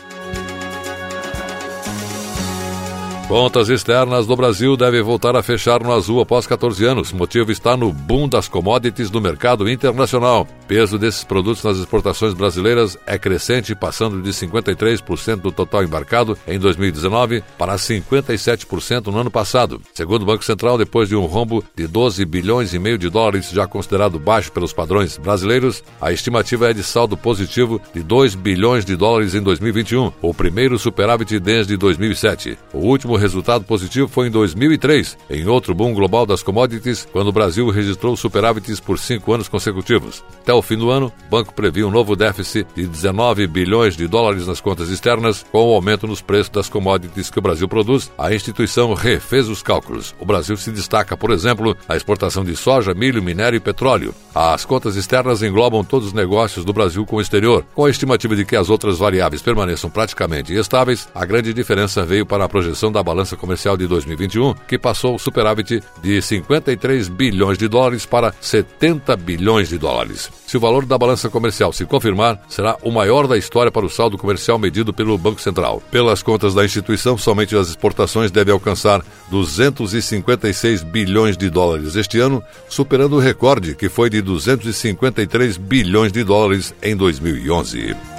Contas 3.28 3.68
externas 3.68 4.26
do 4.26 4.34
Brasil 4.34 4.74
devem 4.74 5.02
voltar 5.02 5.36
a 5.36 5.42
fechar 5.42 5.82
no 5.82 5.92
azul 5.92 6.18
após 6.22 6.46
14 6.46 6.82
anos. 6.86 7.12
O 7.12 7.16
motivo 7.16 7.52
está 7.52 7.76
no 7.76 7.92
boom 7.92 8.26
das 8.26 8.48
commodities 8.48 9.10
do 9.10 9.20
mercado 9.20 9.68
internacional. 9.68 10.48
peso 10.66 10.98
desses 10.98 11.24
produtos 11.24 11.62
nas 11.62 11.76
exportações 11.76 12.32
brasileiras 12.32 12.96
é 13.06 13.18
crescente, 13.18 13.74
passando 13.74 14.22
de 14.22 14.30
53% 14.30 15.36
do 15.36 15.52
total 15.52 15.84
embarcado 15.84 16.38
em 16.46 16.58
2019 16.58 17.42
para 17.58 17.74
57% 17.76 19.08
no 19.08 19.18
ano 19.18 19.30
passado. 19.30 19.80
Segundo 19.92 20.22
o 20.22 20.26
Banco 20.26 20.44
Central, 20.44 20.78
depois 20.78 21.10
de 21.10 21.16
um 21.16 21.26
rombo 21.26 21.62
de 21.76 21.86
12 21.86 22.24
bilhões 22.24 22.72
e 22.72 22.78
meio 22.78 22.96
de 22.96 23.10
dólares, 23.10 23.50
já 23.50 23.66
considerado 23.66 24.18
baixo 24.18 24.50
pelos 24.52 24.72
padrões 24.72 25.18
brasileiros, 25.18 25.82
a 26.00 26.12
estimativa 26.12 26.70
é 26.70 26.72
de 26.72 26.82
saldo 26.82 27.14
positivo 27.14 27.78
de 27.92 28.02
2 28.02 28.34
bilhões 28.34 28.86
de 28.86 28.96
dólares 28.96 29.34
em 29.34 29.42
2021, 29.42 30.12
o 30.22 30.32
primeiro 30.32 30.78
superávit 30.78 31.38
desde 31.38 31.76
2007. 31.76 32.58
O 32.72 32.78
último 32.78 33.17
resultado 33.18 33.64
positivo 33.64 34.08
foi 34.08 34.28
em 34.28 34.30
2003, 34.30 35.18
em 35.30 35.46
outro 35.46 35.74
boom 35.74 35.92
global 35.92 36.24
das 36.24 36.42
commodities, 36.42 37.06
quando 37.12 37.28
o 37.28 37.32
Brasil 37.32 37.68
registrou 37.70 38.16
superávites 38.16 38.80
por 38.80 38.98
cinco 38.98 39.32
anos 39.32 39.48
consecutivos. 39.48 40.24
Até 40.42 40.52
o 40.52 40.62
fim 40.62 40.76
do 40.76 40.90
ano, 40.90 41.12
o 41.26 41.30
banco 41.30 41.52
previa 41.52 41.86
um 41.86 41.90
novo 41.90 42.16
déficit 42.16 42.66
de 42.74 42.86
19 42.86 43.46
bilhões 43.46 43.96
de 43.96 44.06
dólares 44.06 44.46
nas 44.46 44.60
contas 44.60 44.88
externas, 44.88 45.44
com 45.50 45.70
o 45.70 45.74
aumento 45.74 46.06
nos 46.06 46.20
preços 46.20 46.50
das 46.50 46.68
commodities 46.68 47.30
que 47.30 47.38
o 47.38 47.42
Brasil 47.42 47.68
produz. 47.68 48.10
A 48.16 48.32
instituição 48.34 48.94
refez 48.94 49.48
os 49.48 49.62
cálculos. 49.62 50.14
O 50.18 50.26
Brasil 50.26 50.56
se 50.56 50.70
destaca, 50.70 51.16
por 51.16 51.30
exemplo, 51.30 51.76
na 51.88 51.96
exportação 51.96 52.44
de 52.44 52.56
soja, 52.56 52.94
milho, 52.94 53.22
minério 53.22 53.56
e 53.56 53.60
petróleo. 53.60 54.14
As 54.34 54.64
contas 54.64 54.96
externas 54.96 55.42
englobam 55.42 55.82
todos 55.82 56.08
os 56.08 56.12
negócios 56.12 56.64
do 56.64 56.72
Brasil 56.72 57.04
com 57.04 57.16
o 57.16 57.20
exterior. 57.20 57.64
Com 57.74 57.84
a 57.84 57.90
estimativa 57.90 58.36
de 58.36 58.44
que 58.44 58.56
as 58.56 58.70
outras 58.70 58.98
variáveis 58.98 59.42
permaneçam 59.42 59.90
praticamente 59.90 60.54
estáveis, 60.54 61.08
a 61.14 61.24
grande 61.24 61.52
diferença 61.52 62.04
veio 62.04 62.24
para 62.24 62.44
a 62.44 62.48
projeção 62.48 62.92
da 62.92 63.02
balança 63.08 63.36
comercial 63.36 63.76
de 63.76 63.86
2021, 63.86 64.54
que 64.66 64.78
passou 64.78 65.14
o 65.14 65.18
superávit 65.18 65.82
de 66.02 66.20
53 66.20 67.08
bilhões 67.08 67.56
de 67.56 67.66
dólares 67.66 68.04
para 68.04 68.34
70 68.40 69.16
bilhões 69.16 69.70
de 69.70 69.78
dólares. 69.78 70.30
Se 70.46 70.56
o 70.56 70.60
valor 70.60 70.84
da 70.84 70.98
balança 70.98 71.30
comercial 71.30 71.72
se 71.72 71.86
confirmar, 71.86 72.40
será 72.48 72.76
o 72.82 72.90
maior 72.90 73.26
da 73.26 73.36
história 73.36 73.72
para 73.72 73.86
o 73.86 73.90
saldo 73.90 74.18
comercial 74.18 74.58
medido 74.58 74.92
pelo 74.92 75.16
Banco 75.16 75.40
Central. 75.40 75.82
Pelas 75.90 76.22
contas 76.22 76.54
da 76.54 76.64
instituição, 76.64 77.16
somente 77.16 77.56
as 77.56 77.68
exportações 77.68 78.30
devem 78.30 78.52
alcançar 78.52 79.02
256 79.30 80.82
bilhões 80.82 81.36
de 81.36 81.48
dólares 81.48 81.96
este 81.96 82.18
ano, 82.18 82.42
superando 82.68 83.16
o 83.16 83.20
recorde 83.20 83.74
que 83.74 83.88
foi 83.88 84.10
de 84.10 84.20
253 84.20 85.56
bilhões 85.56 86.12
de 86.12 86.22
dólares 86.24 86.74
em 86.82 86.94
2011. 86.94 88.17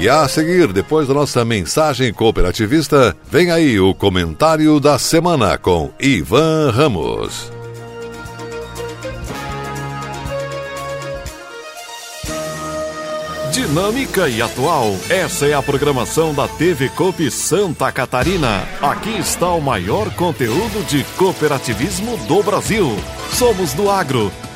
E 0.00 0.08
a 0.08 0.26
seguir, 0.26 0.72
depois 0.72 1.06
da 1.06 1.12
nossa 1.12 1.44
mensagem 1.44 2.10
cooperativista, 2.10 3.14
vem 3.30 3.50
aí 3.50 3.78
o 3.78 3.92
comentário 3.92 4.80
da 4.80 4.98
semana 4.98 5.58
com 5.58 5.90
Ivan 6.00 6.70
Ramos. 6.70 7.52
Dinâmica 13.52 14.26
e 14.26 14.40
atual. 14.40 14.96
Essa 15.10 15.44
é 15.44 15.52
a 15.52 15.60
programação 15.60 16.32
da 16.32 16.48
TV 16.48 16.88
Coop 16.88 17.30
Santa 17.30 17.92
Catarina. 17.92 18.66
Aqui 18.80 19.18
está 19.18 19.52
o 19.52 19.60
maior 19.60 20.10
conteúdo 20.14 20.82
de 20.88 21.04
cooperativismo 21.18 22.16
do 22.26 22.42
Brasil. 22.42 22.88
Somos 23.34 23.74
do 23.74 23.90
agro 23.90 24.32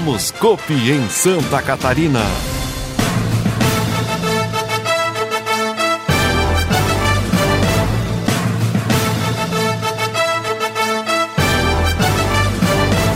Somos 0.00 0.30
Copi 0.30 0.92
em 0.92 1.10
Santa 1.10 1.60
Catarina. 1.60 2.20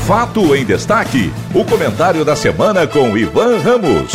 Fato 0.07 0.55
em 0.55 0.67
destaque. 0.67 1.33
O 1.55 1.65
comentário 1.65 2.23
da 2.23 2.37
semana 2.37 2.87
com 2.87 3.17
Ivan 3.17 3.61
Ramos. 3.61 4.13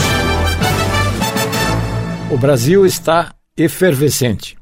O 2.32 2.38
Brasil 2.38 2.86
está 2.86 3.34
efervescente. 3.58 4.56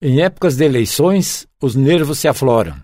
Em 0.00 0.22
épocas 0.22 0.54
de 0.54 0.64
eleições, 0.64 1.48
os 1.60 1.74
nervos 1.74 2.20
se 2.20 2.28
afloram. 2.28 2.76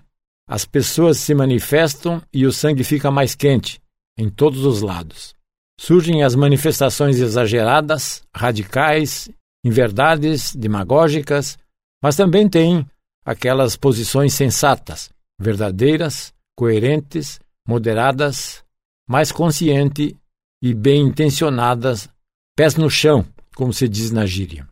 As 0.49 0.65
pessoas 0.65 1.19
se 1.19 1.33
manifestam 1.33 2.21
e 2.35 2.45
o 2.45 2.53
sangue 2.53 2.83
fica 2.83 3.09
mais 3.09 3.37
quente 3.37 3.81
em 4.19 4.29
todos 4.29 4.65
os 4.65 4.83
lados. 4.83 5.33
Surgem 5.81 6.25
as 6.25 6.35
manifestações 6.35 7.21
exageradas, 7.21 8.23
radicais, 8.35 9.31
inverdades, 9.65 10.55
demagógicas, 10.55 11.57
mas 12.03 12.17
também 12.17 12.49
tem 12.49 12.85
aquelas 13.25 13.77
posições 13.77 14.35
sensatas, 14.35 15.11
verdadeiras, 15.41 16.33
coerentes, 16.57 17.39
moderadas, 17.67 18.65
mais 19.09 19.31
conscientes 19.31 20.13
e 20.61 20.75
bem 20.75 21.07
intencionadas, 21.07 22.09
pés 22.57 22.75
no 22.75 22.91
chão, 22.91 23.25
como 23.55 23.73
se 23.73 23.89
diz 23.89 24.11
na 24.11 24.27
gíria. 24.27 24.67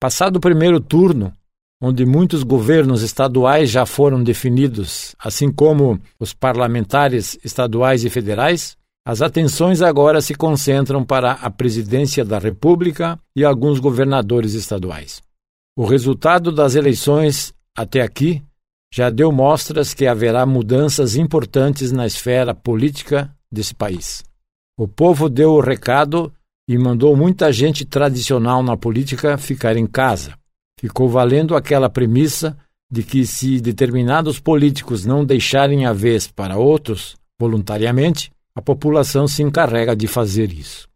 Passado 0.00 0.36
o 0.36 0.40
primeiro 0.40 0.78
turno, 0.80 1.32
onde 1.80 2.04
muitos 2.04 2.44
governos 2.44 3.02
estaduais 3.02 3.68
já 3.68 3.84
foram 3.84 4.22
definidos, 4.22 5.16
assim 5.18 5.50
como 5.50 6.00
os 6.18 6.32
parlamentares 6.32 7.36
estaduais 7.44 8.04
e 8.04 8.10
federais, 8.10 8.76
as 9.04 9.20
atenções 9.20 9.82
agora 9.82 10.20
se 10.20 10.34
concentram 10.34 11.04
para 11.04 11.32
a 11.32 11.50
presidência 11.50 12.24
da 12.24 12.38
República 12.38 13.18
e 13.34 13.44
alguns 13.44 13.80
governadores 13.80 14.54
estaduais. 14.54 15.20
O 15.76 15.84
resultado 15.84 16.52
das 16.52 16.74
eleições 16.74 17.52
até 17.76 18.00
aqui 18.00 18.42
já 18.94 19.10
deu 19.10 19.32
mostras 19.32 19.94
que 19.94 20.06
haverá 20.06 20.44
mudanças 20.46 21.16
importantes 21.16 21.90
na 21.90 22.06
esfera 22.06 22.54
política 22.54 23.34
desse 23.50 23.74
país. 23.74 24.22
O 24.78 24.86
povo 24.86 25.28
deu 25.28 25.52
o 25.52 25.60
recado 25.60 26.32
e 26.68 26.78
mandou 26.78 27.16
muita 27.16 27.50
gente 27.52 27.84
tradicional 27.84 28.62
na 28.62 28.76
política 28.76 29.36
ficar 29.36 29.76
em 29.76 29.86
casa. 29.86 30.34
Ficou 30.78 31.08
valendo 31.08 31.56
aquela 31.56 31.88
premissa 31.88 32.56
de 32.90 33.02
que, 33.02 33.26
se 33.26 33.60
determinados 33.60 34.38
políticos 34.38 35.06
não 35.06 35.24
deixarem 35.24 35.86
a 35.86 35.92
vez 35.92 36.26
para 36.26 36.58
outros 36.58 37.16
voluntariamente, 37.40 38.30
a 38.54 38.60
população 38.60 39.26
se 39.26 39.42
encarrega 39.42 39.96
de 39.96 40.06
fazer 40.06 40.52
isso. 40.52 40.88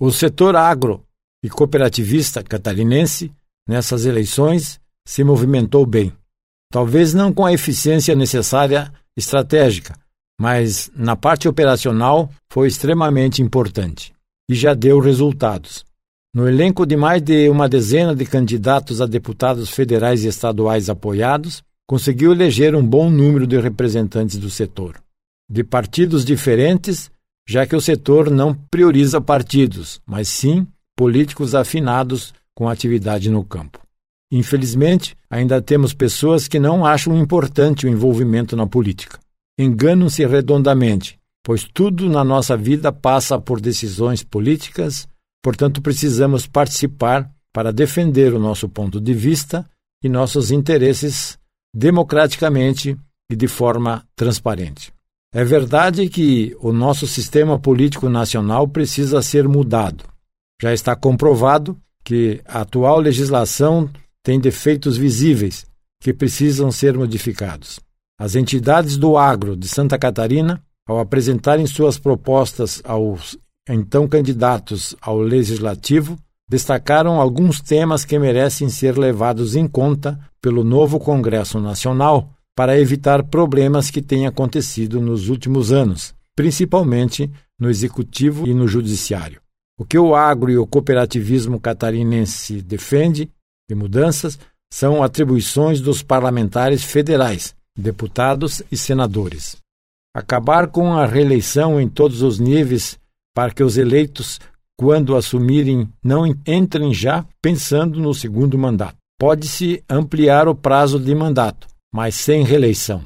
O 0.00 0.10
setor 0.10 0.56
agro 0.56 1.04
e 1.42 1.50
cooperativista 1.50 2.42
catarinense, 2.42 3.32
nessas 3.68 4.04
eleições, 4.04 4.80
se 5.06 5.24
movimentou 5.24 5.84
bem. 5.84 6.12
Talvez 6.72 7.12
não 7.12 7.32
com 7.32 7.44
a 7.44 7.52
eficiência 7.52 8.14
necessária 8.14 8.92
estratégica, 9.16 9.98
mas 10.40 10.90
na 10.94 11.16
parte 11.16 11.48
operacional 11.48 12.30
foi 12.50 12.68
extremamente 12.68 13.42
importante 13.42 14.12
e 14.48 14.54
já 14.54 14.72
deu 14.72 15.00
resultados. 15.00 15.84
No 16.32 16.48
elenco 16.48 16.86
de 16.86 16.96
mais 16.96 17.20
de 17.20 17.48
uma 17.48 17.68
dezena 17.68 18.14
de 18.14 18.24
candidatos 18.24 19.00
a 19.00 19.06
deputados 19.06 19.68
federais 19.68 20.24
e 20.24 20.28
estaduais 20.28 20.88
apoiados, 20.88 21.62
conseguiu 21.88 22.30
eleger 22.30 22.74
um 22.76 22.86
bom 22.86 23.10
número 23.10 23.48
de 23.48 23.58
representantes 23.58 24.36
do 24.36 24.48
setor 24.48 25.02
de 25.50 25.64
partidos 25.64 26.24
diferentes, 26.24 27.10
já 27.48 27.66
que 27.66 27.74
o 27.74 27.80
setor 27.80 28.30
não 28.30 28.54
prioriza 28.70 29.20
partidos, 29.20 30.00
mas 30.06 30.28
sim 30.28 30.66
políticos 30.96 31.54
afinados 31.54 32.32
com 32.54 32.68
atividade 32.68 33.28
no 33.28 33.44
campo. 33.44 33.80
Infelizmente, 34.32 35.16
ainda 35.28 35.60
temos 35.60 35.92
pessoas 35.92 36.46
que 36.46 36.60
não 36.60 36.86
acham 36.86 37.18
importante 37.18 37.84
o 37.84 37.88
envolvimento 37.88 38.54
na 38.54 38.66
política. 38.66 39.18
Enganam-se 39.58 40.24
redondamente, 40.24 41.18
pois 41.44 41.64
tudo 41.64 42.08
na 42.08 42.22
nossa 42.22 42.56
vida 42.56 42.92
passa 42.92 43.40
por 43.40 43.60
decisões 43.60 44.22
políticas, 44.22 45.08
portanto, 45.42 45.82
precisamos 45.82 46.46
participar 46.46 47.28
para 47.52 47.72
defender 47.72 48.32
o 48.32 48.38
nosso 48.38 48.68
ponto 48.68 49.00
de 49.00 49.12
vista 49.12 49.68
e 50.04 50.08
nossos 50.08 50.52
interesses 50.52 51.36
democraticamente 51.74 52.96
e 53.28 53.34
de 53.34 53.48
forma 53.48 54.04
transparente. 54.14 54.92
É 55.32 55.44
verdade 55.44 56.08
que 56.08 56.56
o 56.60 56.72
nosso 56.72 57.06
sistema 57.06 57.56
político 57.56 58.08
nacional 58.08 58.66
precisa 58.66 59.22
ser 59.22 59.46
mudado. 59.48 60.04
Já 60.60 60.74
está 60.74 60.96
comprovado 60.96 61.78
que 62.04 62.40
a 62.44 62.62
atual 62.62 62.98
legislação 62.98 63.88
tem 64.24 64.40
defeitos 64.40 64.96
visíveis 64.96 65.64
que 66.00 66.12
precisam 66.12 66.72
ser 66.72 66.98
modificados. 66.98 67.78
As 68.18 68.34
entidades 68.34 68.96
do 68.96 69.16
agro 69.16 69.56
de 69.56 69.68
Santa 69.68 69.96
Catarina, 69.98 70.60
ao 70.86 70.98
apresentarem 70.98 71.66
suas 71.66 71.96
propostas 71.96 72.82
aos 72.84 73.38
então 73.68 74.08
candidatos 74.08 74.96
ao 75.00 75.18
legislativo, 75.20 76.18
destacaram 76.48 77.20
alguns 77.20 77.60
temas 77.60 78.04
que 78.04 78.18
merecem 78.18 78.68
ser 78.68 78.98
levados 78.98 79.54
em 79.54 79.68
conta 79.68 80.18
pelo 80.42 80.64
novo 80.64 80.98
Congresso 80.98 81.60
Nacional 81.60 82.34
para 82.60 82.78
evitar 82.78 83.22
problemas 83.22 83.90
que 83.90 84.02
têm 84.02 84.26
acontecido 84.26 85.00
nos 85.00 85.30
últimos 85.30 85.72
anos, 85.72 86.14
principalmente 86.36 87.30
no 87.58 87.70
executivo 87.70 88.46
e 88.46 88.52
no 88.52 88.68
judiciário. 88.68 89.40
O 89.78 89.84
que 89.86 89.98
o 89.98 90.14
agro 90.14 90.50
e 90.50 90.58
o 90.58 90.66
cooperativismo 90.66 91.58
catarinense 91.58 92.60
defende 92.60 93.30
de 93.66 93.74
mudanças 93.74 94.38
são 94.70 95.02
atribuições 95.02 95.80
dos 95.80 96.02
parlamentares 96.02 96.84
federais, 96.84 97.54
deputados 97.74 98.62
e 98.70 98.76
senadores. 98.76 99.56
Acabar 100.14 100.66
com 100.66 100.92
a 100.92 101.06
reeleição 101.06 101.80
em 101.80 101.88
todos 101.88 102.20
os 102.20 102.38
níveis 102.38 102.98
para 103.34 103.52
que 103.52 103.64
os 103.64 103.78
eleitos, 103.78 104.38
quando 104.78 105.16
assumirem, 105.16 105.88
não 106.04 106.26
entrem 106.46 106.92
já 106.92 107.24
pensando 107.40 107.98
no 107.98 108.12
segundo 108.12 108.58
mandato. 108.58 108.96
Pode-se 109.18 109.82
ampliar 109.88 110.46
o 110.46 110.54
prazo 110.54 110.98
de 110.98 111.14
mandato, 111.14 111.69
mas 111.92 112.14
sem 112.14 112.44
reeleição. 112.44 113.02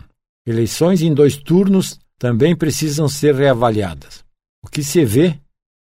Eleições 0.47 1.03
em 1.03 1.13
dois 1.13 1.37
turnos 1.37 1.99
também 2.19 2.55
precisam 2.55 3.09
ser 3.09 3.35
reavaliadas. 3.35 4.25
O 4.65 4.69
que 4.69 4.83
se 4.83 5.05
vê 5.05 5.39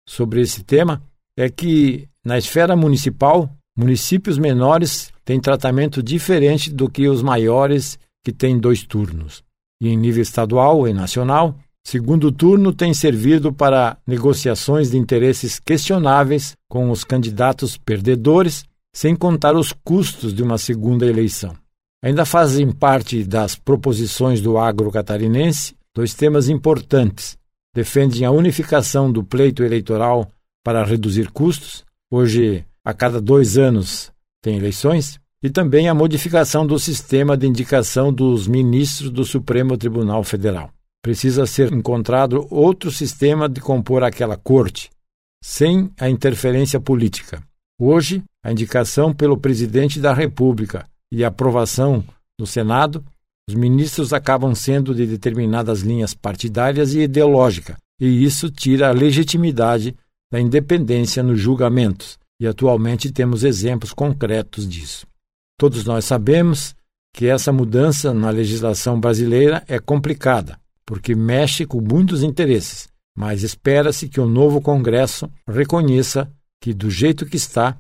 sobre 0.08 0.42
esse 0.42 0.64
tema 0.64 1.02
é 1.38 1.50
que, 1.50 2.08
na 2.24 2.38
esfera 2.38 2.76
municipal, 2.76 3.50
municípios 3.78 4.38
menores 4.38 5.12
têm 5.26 5.40
tratamento 5.40 6.02
diferente 6.04 6.72
do 6.72 6.90
que 6.90 7.08
os 7.08 7.22
maiores, 7.22 7.98
que 8.24 8.32
têm 8.32 8.58
dois 8.58 8.84
turnos. 8.84 9.44
E 9.82 9.90
em 9.90 9.98
nível 9.98 10.22
estadual 10.22 10.88
e 10.88 10.94
nacional, 10.94 11.58
segundo 11.86 12.32
turno 12.32 12.74
tem 12.74 12.94
servido 12.94 13.52
para 13.52 13.98
negociações 14.08 14.92
de 14.92 14.98
interesses 14.98 15.60
questionáveis 15.60 16.56
com 16.70 16.90
os 16.90 17.04
candidatos 17.04 17.78
perdedores, 17.78 18.64
sem 18.96 19.16
contar 19.16 19.56
os 19.56 19.74
custos 19.74 20.34
de 20.34 20.44
uma 20.44 20.58
segunda 20.58 21.06
eleição. 21.06 21.63
Ainda 22.04 22.26
fazem 22.26 22.70
parte 22.70 23.24
das 23.24 23.56
proposições 23.56 24.42
do 24.42 24.58
agro 24.58 24.92
catarinense 24.92 25.74
dois 25.96 26.14
temas 26.14 26.50
importantes. 26.50 27.38
Defendem 27.74 28.26
a 28.26 28.32
unificação 28.32 29.10
do 29.10 29.24
pleito 29.24 29.64
eleitoral 29.64 30.30
para 30.62 30.84
reduzir 30.84 31.32
custos. 31.32 31.86
Hoje, 32.12 32.66
a 32.84 32.94
cada 32.94 33.22
dois 33.22 33.58
anos, 33.58 34.12
tem 34.42 34.58
eleições. 34.58 35.18
E 35.42 35.50
também 35.50 35.88
a 35.88 35.94
modificação 35.94 36.68
do 36.68 36.78
sistema 36.78 37.38
de 37.38 37.48
indicação 37.48 38.12
dos 38.12 38.48
ministros 38.48 39.10
do 39.10 39.24
Supremo 39.24 39.78
Tribunal 39.78 40.26
Federal. 40.26 40.72
Precisa 41.02 41.46
ser 41.46 41.72
encontrado 41.72 42.48
outro 42.50 42.92
sistema 42.92 43.48
de 43.48 43.62
compor 43.62 44.04
aquela 44.04 44.36
corte, 44.36 44.90
sem 45.42 45.90
a 45.98 46.10
interferência 46.10 46.80
política. 46.80 47.42
Hoje, 47.80 48.24
a 48.44 48.52
indicação 48.52 49.14
pelo 49.14 49.38
presidente 49.38 50.00
da 50.00 50.14
República 50.14 50.86
e 51.14 51.24
aprovação 51.24 52.04
do 52.40 52.48
Senado, 52.48 53.06
os 53.48 53.54
ministros 53.54 54.12
acabam 54.14 54.56
sendo 54.56 54.96
de 54.96 55.06
determinadas 55.06 55.82
linhas 55.82 56.16
partidárias 56.16 56.96
e 56.96 57.02
ideológicas, 57.02 57.78
e 58.02 58.24
isso 58.24 58.50
tira 58.50 58.90
a 58.90 58.94
legitimidade 58.94 59.96
da 60.32 60.40
independência 60.40 61.22
nos 61.22 61.40
julgamentos, 61.40 62.18
e 62.42 62.48
atualmente 62.48 63.12
temos 63.12 63.44
exemplos 63.44 63.94
concretos 63.94 64.68
disso. 64.68 65.06
Todos 65.60 65.86
nós 65.86 66.04
sabemos 66.04 66.76
que 67.14 67.28
essa 67.28 67.54
mudança 67.54 68.12
na 68.12 68.32
legislação 68.32 69.00
brasileira 69.00 69.64
é 69.68 69.78
complicada, 69.78 70.60
porque 70.84 71.14
mexe 71.14 71.64
com 71.64 71.80
muitos 71.80 72.24
interesses, 72.24 72.88
mas 73.16 73.44
espera-se 73.44 74.10
que 74.10 74.20
o 74.20 74.26
novo 74.26 74.60
Congresso 74.60 75.30
reconheça 75.48 76.28
que, 76.60 76.74
do 76.74 76.90
jeito 76.90 77.24
que 77.24 77.38
está, 77.38 77.78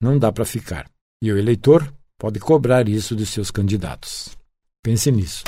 não 0.00 0.16
dá 0.16 0.30
para 0.30 0.44
ficar. 0.44 0.88
E 1.20 1.32
o 1.32 1.36
eleitor 1.36 1.92
pode 2.18 2.40
cobrar 2.40 2.88
isso 2.88 3.14
de 3.14 3.24
seus 3.24 3.50
candidatos. 3.50 4.36
Pense 4.82 5.10
nisso. 5.10 5.44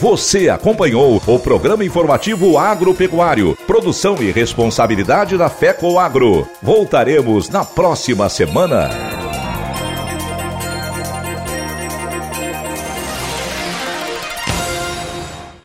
Você 0.00 0.50
acompanhou 0.50 1.20
o 1.26 1.38
programa 1.38 1.84
informativo 1.84 2.58
agropecuário, 2.58 3.56
produção 3.66 4.16
e 4.22 4.30
responsabilidade 4.30 5.38
da 5.38 5.48
FECO 5.48 5.98
Agro. 5.98 6.46
Voltaremos 6.60 7.48
na 7.48 7.64
próxima 7.64 8.28
semana. 8.28 9.23